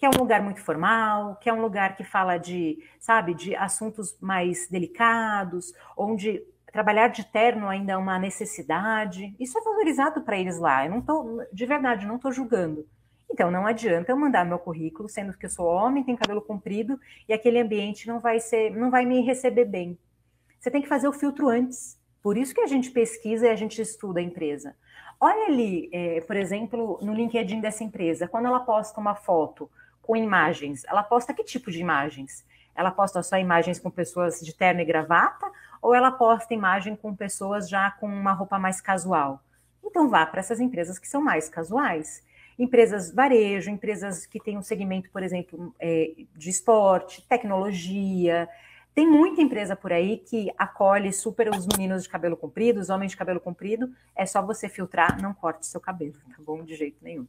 [0.00, 3.54] que é um lugar muito formal, que é um lugar que fala de, sabe, de
[3.54, 6.42] assuntos mais delicados, onde
[6.72, 9.34] trabalhar de terno ainda é uma necessidade.
[9.38, 10.84] Isso é valorizado para eles lá.
[10.84, 12.86] Eu não tô, de verdade, não estou julgando.
[13.30, 16.98] Então, não adianta eu mandar meu currículo, sendo que eu sou homem, tenho cabelo comprido,
[17.28, 19.96] e aquele ambiente não vai ser, não vai me receber bem.
[20.58, 21.98] Você tem que fazer o filtro antes.
[22.22, 24.74] Por isso que a gente pesquisa e a gente estuda a empresa.
[25.18, 29.70] Olha ali, é, por exemplo, no LinkedIn dessa empresa, quando ela posta uma foto
[30.02, 32.44] com imagens, ela posta que tipo de imagens?
[32.74, 35.50] Ela posta só imagens com pessoas de terno e gravata
[35.80, 39.42] ou ela posta imagem com pessoas já com uma roupa mais casual?
[39.84, 42.22] Então vá para essas empresas que são mais casuais.
[42.58, 48.48] Empresas varejo, empresas que têm um segmento, por exemplo, é, de esporte, tecnologia.
[48.94, 53.12] Tem muita empresa por aí que acolhe super os meninos de cabelo comprido, os homens
[53.12, 53.90] de cabelo comprido.
[54.14, 56.62] É só você filtrar, não corte seu cabelo, tá bom?
[56.62, 57.26] De jeito nenhum.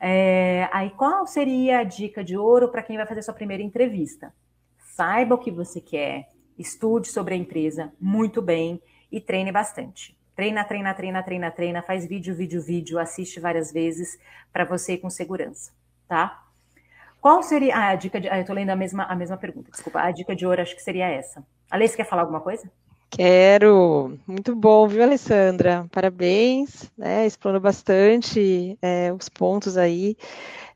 [0.00, 4.34] É, aí, qual seria a dica de ouro para quem vai fazer sua primeira entrevista?
[4.78, 6.28] Saiba o que você quer,
[6.58, 10.16] estude sobre a empresa muito bem e treine bastante.
[10.34, 14.18] Treina, treina, treina, treina, treina, faz vídeo, vídeo, vídeo, assiste várias vezes
[14.52, 15.72] para você ir com segurança,
[16.06, 16.44] tá?
[17.20, 18.28] Qual seria ah, a dica de.
[18.28, 20.00] Ah, eu tô lendo a mesma, a mesma pergunta, desculpa.
[20.00, 21.44] A dica de ouro acho que seria essa.
[21.70, 22.70] Alice, quer falar alguma coisa?
[23.10, 24.16] Quero.
[24.26, 25.86] Muito bom, viu, Alessandra?
[25.90, 27.26] Parabéns, né?
[27.26, 30.16] Explorou bastante é, os pontos aí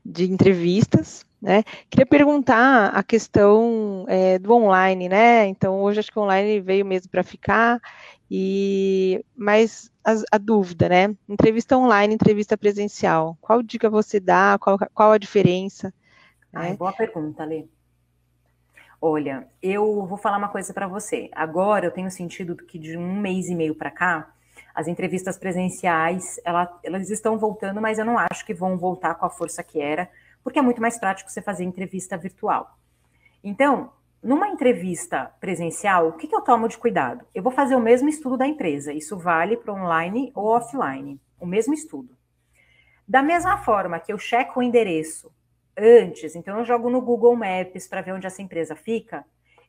[0.03, 1.25] de entrevistas.
[1.43, 1.61] Né?
[1.89, 5.45] Queria perguntar a questão é, do online, né?
[5.47, 7.81] Então, hoje acho que o online veio mesmo para ficar,
[8.31, 11.13] e mas a, a, dúvida, né?
[11.27, 13.37] Entrevista online, entrevista presencial.
[13.41, 14.57] Qual dica você dá?
[14.57, 15.93] Qual, qual a diferença?
[16.53, 16.77] Ai, né?
[16.77, 17.65] Boa pergunta, Lê.
[19.01, 21.29] Olha, eu vou falar uma coisa para você.
[21.33, 24.33] Agora eu tenho sentido que de um mês e meio para cá,
[24.73, 29.25] as entrevistas presenciais ela, elas estão voltando, mas eu não acho que vão voltar com
[29.25, 30.09] a força que era
[30.43, 32.77] porque é muito mais prático você fazer entrevista virtual.
[33.43, 33.91] Então,
[34.21, 37.25] numa entrevista presencial, o que, que eu tomo de cuidado?
[37.33, 41.45] Eu vou fazer o mesmo estudo da empresa, isso vale para online ou offline, o
[41.45, 42.15] mesmo estudo.
[43.07, 45.29] Da mesma forma que eu checo o endereço
[45.77, 49.25] antes, então eu jogo no Google Maps para ver onde essa empresa fica,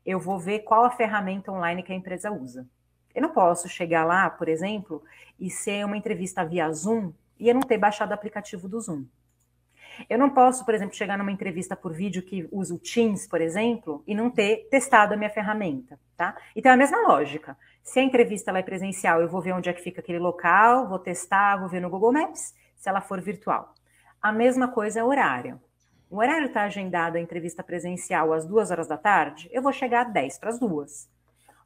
[0.06, 2.66] eu vou ver qual a ferramenta online que a empresa usa.
[3.14, 5.02] Eu não posso chegar lá, por exemplo,
[5.38, 9.04] e ser uma entrevista via Zoom e eu não ter baixado o aplicativo do Zoom.
[10.08, 13.40] Eu não posso, por exemplo, chegar numa entrevista por vídeo que usa o Teams, por
[13.40, 16.36] exemplo, e não ter testado a minha ferramenta, tá?
[16.54, 17.56] Então é a mesma lógica.
[17.82, 20.88] Se a entrevista ela é presencial, eu vou ver onde é que fica aquele local,
[20.88, 23.74] vou testar, vou ver no Google Maps, se ela for virtual.
[24.20, 25.60] A mesma coisa é o horário.
[26.10, 30.06] O horário está agendado a entrevista presencial às duas horas da tarde, eu vou chegar
[30.06, 31.08] às 10 para as duas.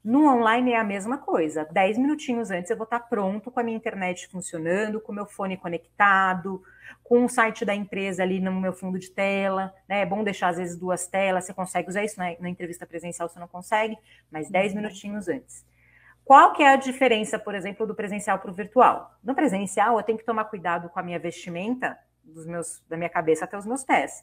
[0.05, 1.67] No online é a mesma coisa.
[1.71, 5.27] Dez minutinhos antes eu vou estar pronto com a minha internet funcionando, com o meu
[5.27, 6.63] fone conectado,
[7.03, 9.75] com o site da empresa ali no meu fundo de tela.
[9.89, 10.03] Né?
[10.03, 11.45] É bom deixar, às vezes, duas telas.
[11.45, 12.37] Você consegue usar isso né?
[12.41, 13.97] na entrevista presencial, você não consegue,
[14.31, 14.81] mas dez uhum.
[14.81, 15.67] minutinhos antes.
[16.25, 19.15] Qual que é a diferença, por exemplo, do presencial para o virtual?
[19.25, 23.09] No presencial, eu tenho que tomar cuidado com a minha vestimenta, dos meus, da minha
[23.09, 24.23] cabeça até os meus pés.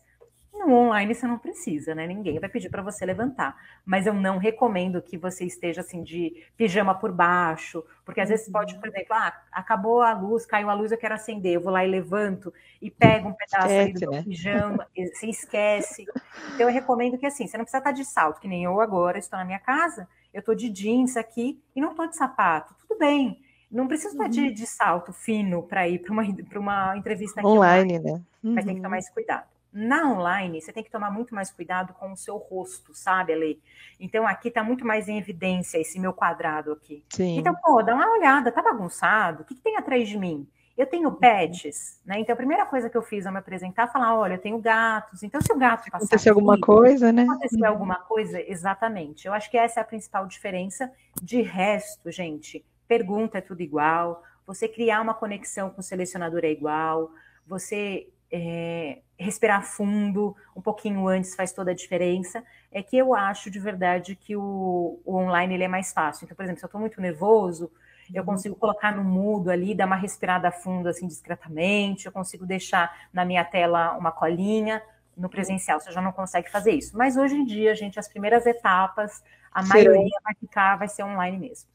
[0.58, 2.08] No online você não precisa, né?
[2.08, 3.56] Ninguém vai pedir para você levantar.
[3.86, 8.50] Mas eu não recomendo que você esteja assim de pijama por baixo, porque às vezes
[8.50, 11.74] pode, por exemplo, ah, acabou a luz, caiu a luz, eu quero acender, eu vou
[11.74, 14.24] lá e levanto e pego um pedaço esquece, do né?
[14.24, 16.06] pijama, se esquece.
[16.54, 19.20] Então eu recomendo que assim, você não precisa estar de salto, que nem eu agora
[19.20, 22.74] estou na minha casa, eu estou de jeans aqui e não estou de sapato.
[22.88, 23.42] Tudo bem.
[23.70, 24.54] Não precisa estar de, uhum.
[24.54, 26.24] de salto fino para ir para uma,
[26.60, 28.22] uma entrevista online, online, né?
[28.44, 28.54] Uhum.
[28.54, 29.55] Mas tem que tomar esse cuidado.
[29.78, 33.62] Na online, você tem que tomar muito mais cuidado com o seu rosto, sabe, Ale?
[34.00, 37.04] Então, aqui tá muito mais em evidência esse meu quadrado aqui.
[37.10, 37.38] Sim.
[37.38, 39.44] Então, pô, dá uma olhada, tá bagunçado?
[39.44, 40.48] O que, que tem atrás de mim?
[40.78, 42.18] Eu tenho pets, né?
[42.22, 45.24] Então, a primeira coisa que eu fiz ao me apresentar falar: olha, eu tenho gatos.
[45.24, 46.06] Então, se o gato passar.
[46.06, 47.24] Acontecer alguma coisa, né?
[47.24, 49.28] Acontecer alguma coisa, exatamente.
[49.28, 50.90] Eu acho que essa é a principal diferença.
[51.22, 54.24] De resto, gente, pergunta é tudo igual.
[54.48, 57.12] Você criar uma conexão com o selecionador é igual.
[57.46, 62.44] Você é, respirar fundo um pouquinho antes faz toda a diferença.
[62.72, 66.26] É que eu acho de verdade que o, o online ele é mais fácil.
[66.26, 67.72] Então, por exemplo, se eu estou muito nervoso,
[68.14, 68.26] eu uhum.
[68.28, 73.26] consigo colocar no mudo ali, dar uma respirada fundo assim discretamente, eu consigo deixar na
[73.26, 74.82] minha tela uma colinha.
[75.16, 76.98] No presencial você já não consegue fazer isso.
[76.98, 79.70] Mas hoje em dia, gente, as primeiras etapas, a Sim.
[79.70, 81.70] maioria vai ficar, vai ser online mesmo.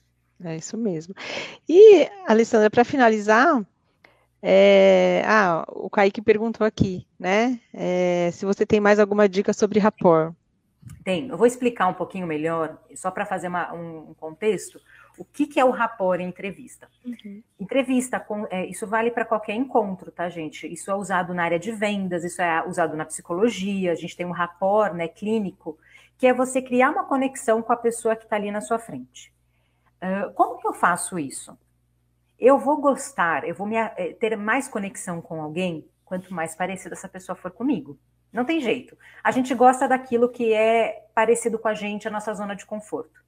[0.44, 1.14] É isso mesmo.
[1.68, 3.62] E, Alessandra, para finalizar,
[4.42, 7.60] é, ah, o Kaique perguntou aqui, né?
[7.74, 10.34] É, se você tem mais alguma dica sobre rapport.
[11.04, 11.28] Tem.
[11.28, 14.80] Eu vou explicar um pouquinho melhor, só para fazer uma, um, contexto,
[15.18, 16.88] o que, que é o rapport em entrevista.
[17.04, 17.42] Uhum.
[17.58, 20.66] Entrevista, com, é, isso vale para qualquer encontro, tá, gente?
[20.66, 24.26] Isso é usado na área de vendas, isso é usado na psicologia, a gente tem
[24.26, 25.78] um rapport né, clínico,
[26.18, 29.32] que é você criar uma conexão com a pessoa que está ali na sua frente.
[30.02, 31.56] Uh, como que eu faço isso?
[32.40, 36.94] Eu vou gostar, eu vou me, eh, ter mais conexão com alguém quanto mais parecida
[36.94, 37.98] essa pessoa for comigo.
[38.32, 38.96] Não tem jeito.
[39.22, 43.20] A gente gosta daquilo que é parecido com a gente, a nossa zona de conforto.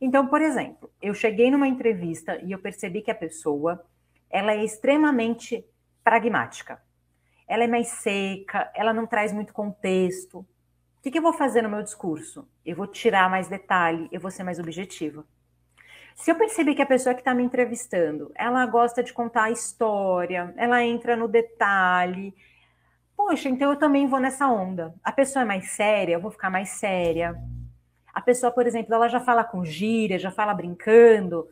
[0.00, 3.84] Então, por exemplo, eu cheguei numa entrevista e eu percebi que a pessoa
[4.28, 5.64] ela é extremamente
[6.04, 6.82] pragmática.
[7.48, 10.38] Ela é mais seca, ela não traz muito contexto.
[10.38, 10.46] O
[11.02, 12.48] que, que eu vou fazer no meu discurso?
[12.64, 15.24] Eu vou tirar mais detalhe, eu vou ser mais objetiva.
[16.20, 19.50] Se eu perceber que a pessoa que está me entrevistando, ela gosta de contar a
[19.50, 22.34] história, ela entra no detalhe,
[23.16, 24.94] poxa, então eu também vou nessa onda.
[25.02, 27.42] A pessoa é mais séria, eu vou ficar mais séria.
[28.12, 31.48] A pessoa, por exemplo, ela já fala com gíria, já fala brincando,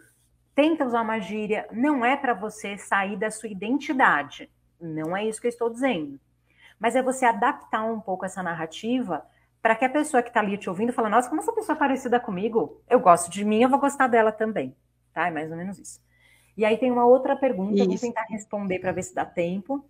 [0.55, 4.51] tenta usar uma gíria, não é para você sair da sua identidade.
[4.79, 6.21] Não é isso que eu estou dizendo.
[6.79, 9.25] Mas é você adaptar um pouco essa narrativa
[9.69, 11.79] para que a pessoa que está ali te ouvindo fale, nossa, como essa pessoa é
[11.79, 12.81] parecida comigo?
[12.89, 14.75] Eu gosto de mim, eu vou gostar dela também.
[15.12, 15.29] Tá?
[15.29, 16.01] É mais ou menos isso.
[16.57, 17.87] E aí tem uma outra pergunta, isso.
[17.87, 19.85] vou tentar responder para ver se dá tempo.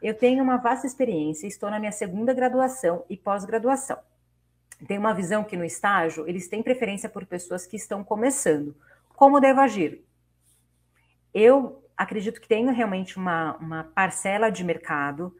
[0.00, 3.98] Eu tenho uma vasta experiência, estou na minha segunda graduação e pós-graduação.
[4.86, 8.72] Tenho uma visão que no estágio eles têm preferência por pessoas que estão começando.
[9.16, 10.04] Como devo agir?
[11.34, 15.36] Eu acredito que tenho realmente uma, uma parcela de mercado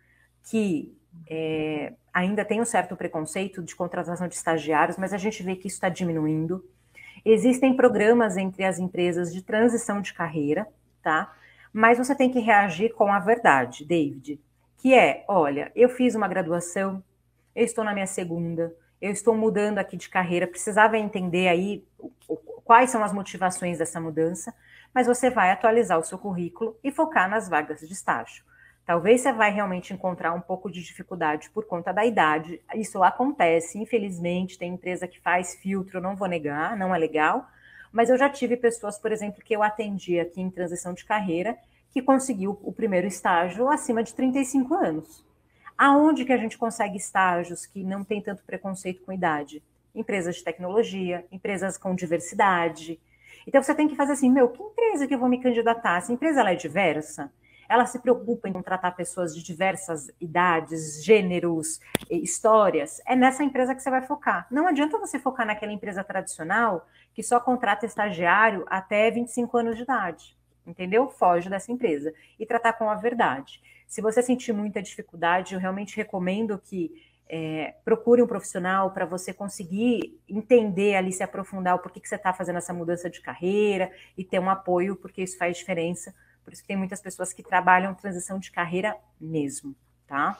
[0.51, 5.57] que é, ainda tem um certo preconceito de contratação de estagiários, mas a gente vê
[5.57, 6.65] que isso está diminuindo.
[7.25, 10.67] Existem programas entre as empresas de transição de carreira,
[11.03, 11.35] tá?
[11.73, 14.41] Mas você tem que reagir com a verdade, David,
[14.79, 17.03] que é, olha, eu fiz uma graduação,
[17.55, 21.85] eu estou na minha segunda, eu estou mudando aqui de carreira, precisava entender aí
[22.65, 24.55] quais são as motivações dessa mudança,
[24.95, 28.45] mas você vai atualizar o seu currículo e focar nas vagas de estágio.
[28.87, 32.61] Talvez você vai realmente encontrar um pouco de dificuldade por conta da idade.
[32.75, 37.49] Isso acontece, infelizmente, tem empresa que faz filtro, não vou negar, não é legal.
[37.91, 41.57] Mas eu já tive pessoas, por exemplo, que eu atendi aqui em transição de carreira,
[41.91, 45.25] que conseguiu o primeiro estágio acima de 35 anos.
[45.79, 49.63] Aonde que a gente consegue estágios que não tem tanto preconceito com idade?
[49.95, 53.01] Empresas de tecnologia, empresas com diversidade.
[53.47, 55.99] Então você tem que fazer assim, meu, que empresa que eu vou me candidatar?
[55.99, 57.33] Essa empresa ela é diversa?
[57.69, 63.83] Ela se preocupa em contratar pessoas de diversas idades, gêneros, histórias, é nessa empresa que
[63.83, 64.47] você vai focar.
[64.51, 69.83] Não adianta você focar naquela empresa tradicional que só contrata estagiário até 25 anos de
[69.83, 70.37] idade.
[70.67, 71.09] Entendeu?
[71.09, 72.13] Foge dessa empresa.
[72.39, 73.63] E tratar com a verdade.
[73.87, 76.91] Se você sentir muita dificuldade, eu realmente recomendo que
[77.29, 82.17] é, procure um profissional para você conseguir entender ali, se aprofundar o porquê que você
[82.17, 86.15] está fazendo essa mudança de carreira e ter um apoio, porque isso faz diferença
[86.45, 89.75] por isso que tem muitas pessoas que trabalham transição de carreira mesmo,
[90.07, 90.37] tá?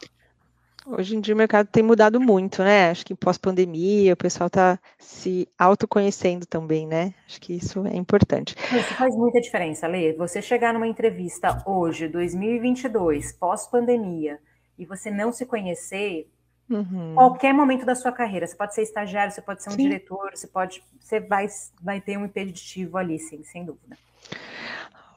[0.87, 2.91] Hoje em dia o mercado tem mudado muito, né?
[2.91, 7.15] Acho que pós-pandemia o pessoal está se autoconhecendo também, né?
[7.27, 8.55] Acho que isso é importante.
[8.71, 10.13] Isso faz muita diferença, Lê.
[10.13, 14.39] Você chegar numa entrevista hoje, 2022, pós-pandemia,
[14.79, 16.29] e você não se conhecer,
[16.69, 17.15] Uhum.
[17.15, 19.83] Qualquer momento da sua carreira, você pode ser estagiário, você pode ser um sim.
[19.83, 21.47] diretor, você pode, você vai,
[21.83, 23.99] vai ter um impeditivo ali, sim, sem dúvida.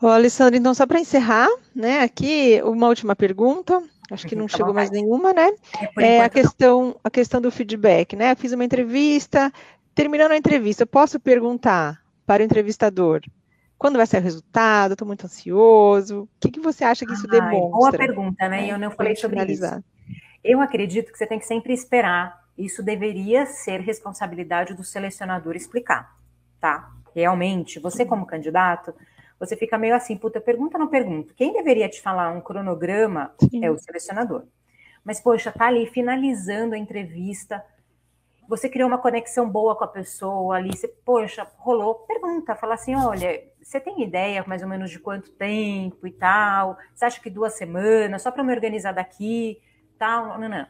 [0.02, 3.82] Ô, Alessandra, então, só para encerrar, né, aqui, uma última pergunta,
[4.12, 5.52] acho que não chegou mais nenhuma, né?
[5.98, 8.36] É, é a questão, a questão do feedback, né?
[8.36, 9.52] Fiz uma entrevista,
[9.96, 13.22] terminando a entrevista, eu posso perguntar para o entrevistador
[13.78, 14.94] quando vai ser o resultado?
[14.94, 16.24] Estou muito ansioso.
[16.24, 17.70] O que, que você acha que isso demonstra?
[17.70, 18.72] Boa pergunta, né?
[18.72, 19.80] Eu não falei sobre finalizar.
[19.80, 20.18] isso.
[20.44, 22.46] Eu acredito que você tem que sempre esperar.
[22.58, 26.16] Isso deveria ser responsabilidade do selecionador explicar,
[26.60, 26.90] tá?
[27.14, 28.94] Realmente, você como candidato,
[29.40, 31.34] você fica meio assim, puta, pergunta não pergunto.
[31.36, 33.64] Quem deveria te falar um cronograma Sim.
[33.64, 34.46] é o selecionador.
[35.04, 37.64] Mas, poxa, tá ali finalizando a entrevista,
[38.48, 42.96] você criou uma conexão boa com a pessoa ali, você, poxa, rolou, pergunta, fala assim,
[42.96, 46.78] olha, você tem ideia mais ou menos de quanto tempo e tal?
[46.94, 49.62] Você acha que duas semanas, só para me organizar daqui,
[49.98, 50.40] tal?
[50.40, 50.68] Não, não.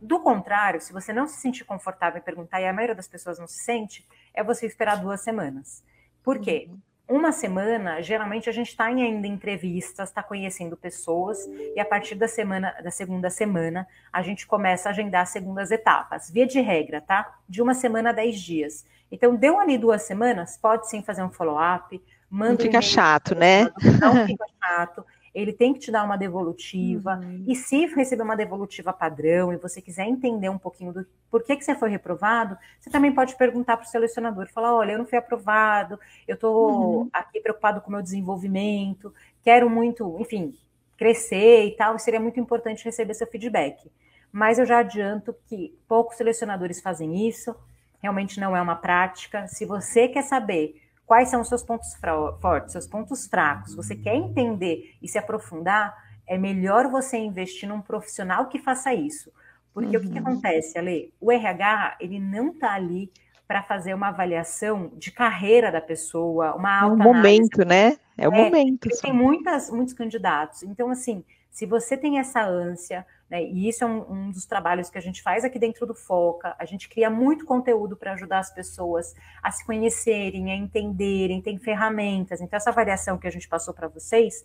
[0.00, 3.38] Do contrário, se você não se sentir confortável em perguntar, e a maioria das pessoas
[3.38, 5.84] não se sente, é você esperar duas semanas.
[6.22, 6.68] Por quê?
[6.70, 11.38] Uhum uma semana, geralmente a gente está ainda em entrevistas, está conhecendo pessoas,
[11.74, 15.70] e a partir da semana, da segunda semana, a gente começa a agendar as segundas
[15.70, 16.30] etapas.
[16.30, 17.34] Via de regra, tá?
[17.48, 18.86] De uma semana a dez dias.
[19.10, 22.00] Então, deu ali duas semanas, pode sim fazer um follow-up,
[22.30, 22.52] manda.
[22.52, 23.64] Não fica um chato, né?
[24.00, 25.04] Não fica chato
[25.34, 27.16] ele tem que te dar uma devolutiva.
[27.16, 27.44] Uhum.
[27.46, 31.56] E se receber uma devolutiva padrão e você quiser entender um pouquinho do por que,
[31.56, 35.06] que você foi reprovado, você também pode perguntar para o selecionador, falar, olha, eu não
[35.06, 37.08] fui aprovado, eu estou uhum.
[37.12, 39.14] aqui preocupado com o meu desenvolvimento,
[39.44, 40.52] quero muito, enfim,
[40.96, 43.90] crescer e tal, e seria muito importante receber seu feedback.
[44.32, 47.54] Mas eu já adianto que poucos selecionadores fazem isso,
[48.00, 49.46] realmente não é uma prática.
[49.46, 51.92] Se você quer saber quais são os seus pontos
[52.40, 55.92] fortes, seus pontos fracos, você quer entender e se aprofundar,
[56.24, 59.32] é melhor você investir num profissional que faça isso.
[59.74, 60.00] Porque uhum.
[60.00, 60.28] o que, que uhum.
[60.28, 61.12] acontece, Ale?
[61.20, 63.10] O RH, ele não está ali
[63.44, 67.02] para fazer uma avaliação de carreira da pessoa, uma alta.
[67.02, 67.96] É um momento, né?
[68.16, 68.88] É o é, momento.
[69.02, 70.62] Tem muitas, muitos candidatos.
[70.62, 74.90] Então, assim, se você tem essa ânsia, né, e isso é um, um, dos trabalhos
[74.90, 78.40] que a gente faz aqui dentro do Foca, a gente cria muito conteúdo para ajudar
[78.40, 82.40] as pessoas a se conhecerem, a entenderem, tem ferramentas.
[82.40, 84.44] Então, essa avaliação que a gente passou para vocês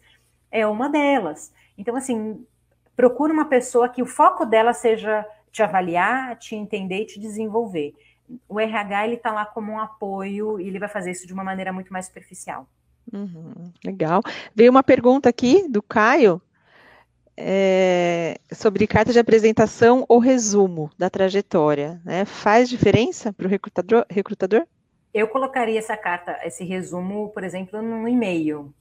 [0.52, 1.52] é uma delas.
[1.76, 2.46] Então, assim,
[2.96, 7.96] procura uma pessoa que o foco dela seja te avaliar, te entender e te desenvolver.
[8.48, 11.44] O RH ele está lá como um apoio e ele vai fazer isso de uma
[11.44, 12.68] maneira muito mais superficial.
[13.12, 14.22] Uhum, legal.
[14.54, 16.42] Veio uma pergunta aqui do Caio
[17.38, 22.02] é, sobre carta de apresentação ou resumo da trajetória.
[22.06, 22.26] Né?
[22.26, 24.66] Faz diferença para o recrutador, recrutador?
[25.14, 28.74] Eu colocaria essa carta, esse resumo, por exemplo, no e-mail.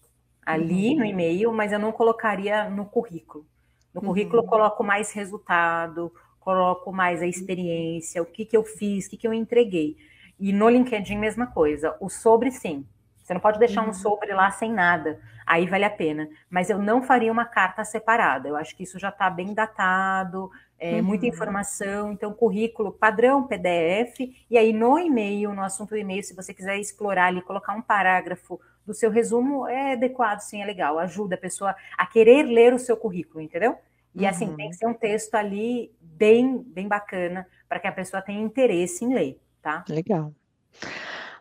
[0.45, 0.99] Ali uhum.
[0.99, 3.47] no e-mail, mas eu não colocaria no currículo.
[3.95, 4.09] No uhum.
[4.09, 9.11] currículo eu coloco mais resultado, coloco mais a experiência, o que, que eu fiz, o
[9.11, 9.97] que, que eu entreguei.
[10.39, 11.97] E no LinkedIn, mesma coisa.
[12.01, 12.85] O sobre, sim.
[13.25, 13.89] Você não pode deixar uhum.
[13.89, 15.18] um sobre lá sem nada.
[15.47, 16.29] Aí vale a pena.
[16.51, 18.47] Mas eu não faria uma carta separada.
[18.47, 21.05] Eu acho que isso já está bem datado, é, uhum.
[21.05, 22.12] muita informação.
[22.12, 24.20] Então, currículo padrão PDF.
[24.51, 27.81] E aí, no e-mail, no assunto do e-mail, se você quiser explorar ali, colocar um
[27.81, 30.99] parágrafo do seu resumo, é adequado, sim, é legal.
[30.99, 33.79] Ajuda a pessoa a querer ler o seu currículo, entendeu?
[34.14, 34.57] E assim, uhum.
[34.57, 39.05] tem que ser um texto ali bem, bem bacana para que a pessoa tenha interesse
[39.05, 39.83] em ler, tá?
[39.89, 40.31] Legal.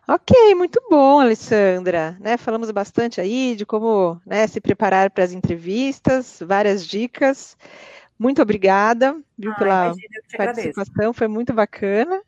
[0.06, 2.16] Ok, muito bom, Alessandra.
[2.20, 7.56] Né, falamos bastante aí de como né, se preparar para as entrevistas, várias dicas.
[8.18, 9.94] Muito obrigada viu, ah, pela
[10.36, 12.22] participação, foi muito bacana.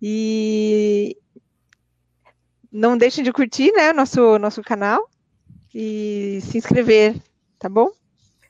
[0.00, 1.16] E
[2.70, 5.08] não deixem de curtir né, nosso, nosso canal
[5.74, 7.20] e se inscrever,
[7.58, 7.90] tá bom?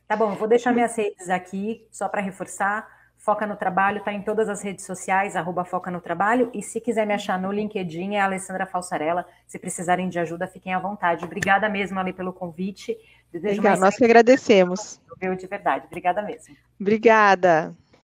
[0.06, 2.97] Tá bom, vou deixar minhas redes aqui, só para reforçar.
[3.28, 6.50] Foca no Trabalho está em todas as redes sociais, arroba Foca no Trabalho.
[6.54, 9.26] E se quiser me achar no LinkedIn, é a Alessandra Falsarella.
[9.46, 11.26] Se precisarem de ajuda, fiquem à vontade.
[11.26, 12.96] Obrigada mesmo ali pelo convite.
[13.30, 14.98] Desejo Legal, nós que agradecemos.
[15.20, 15.84] De verdade.
[15.88, 16.56] Obrigada mesmo.
[16.80, 17.76] Obrigada.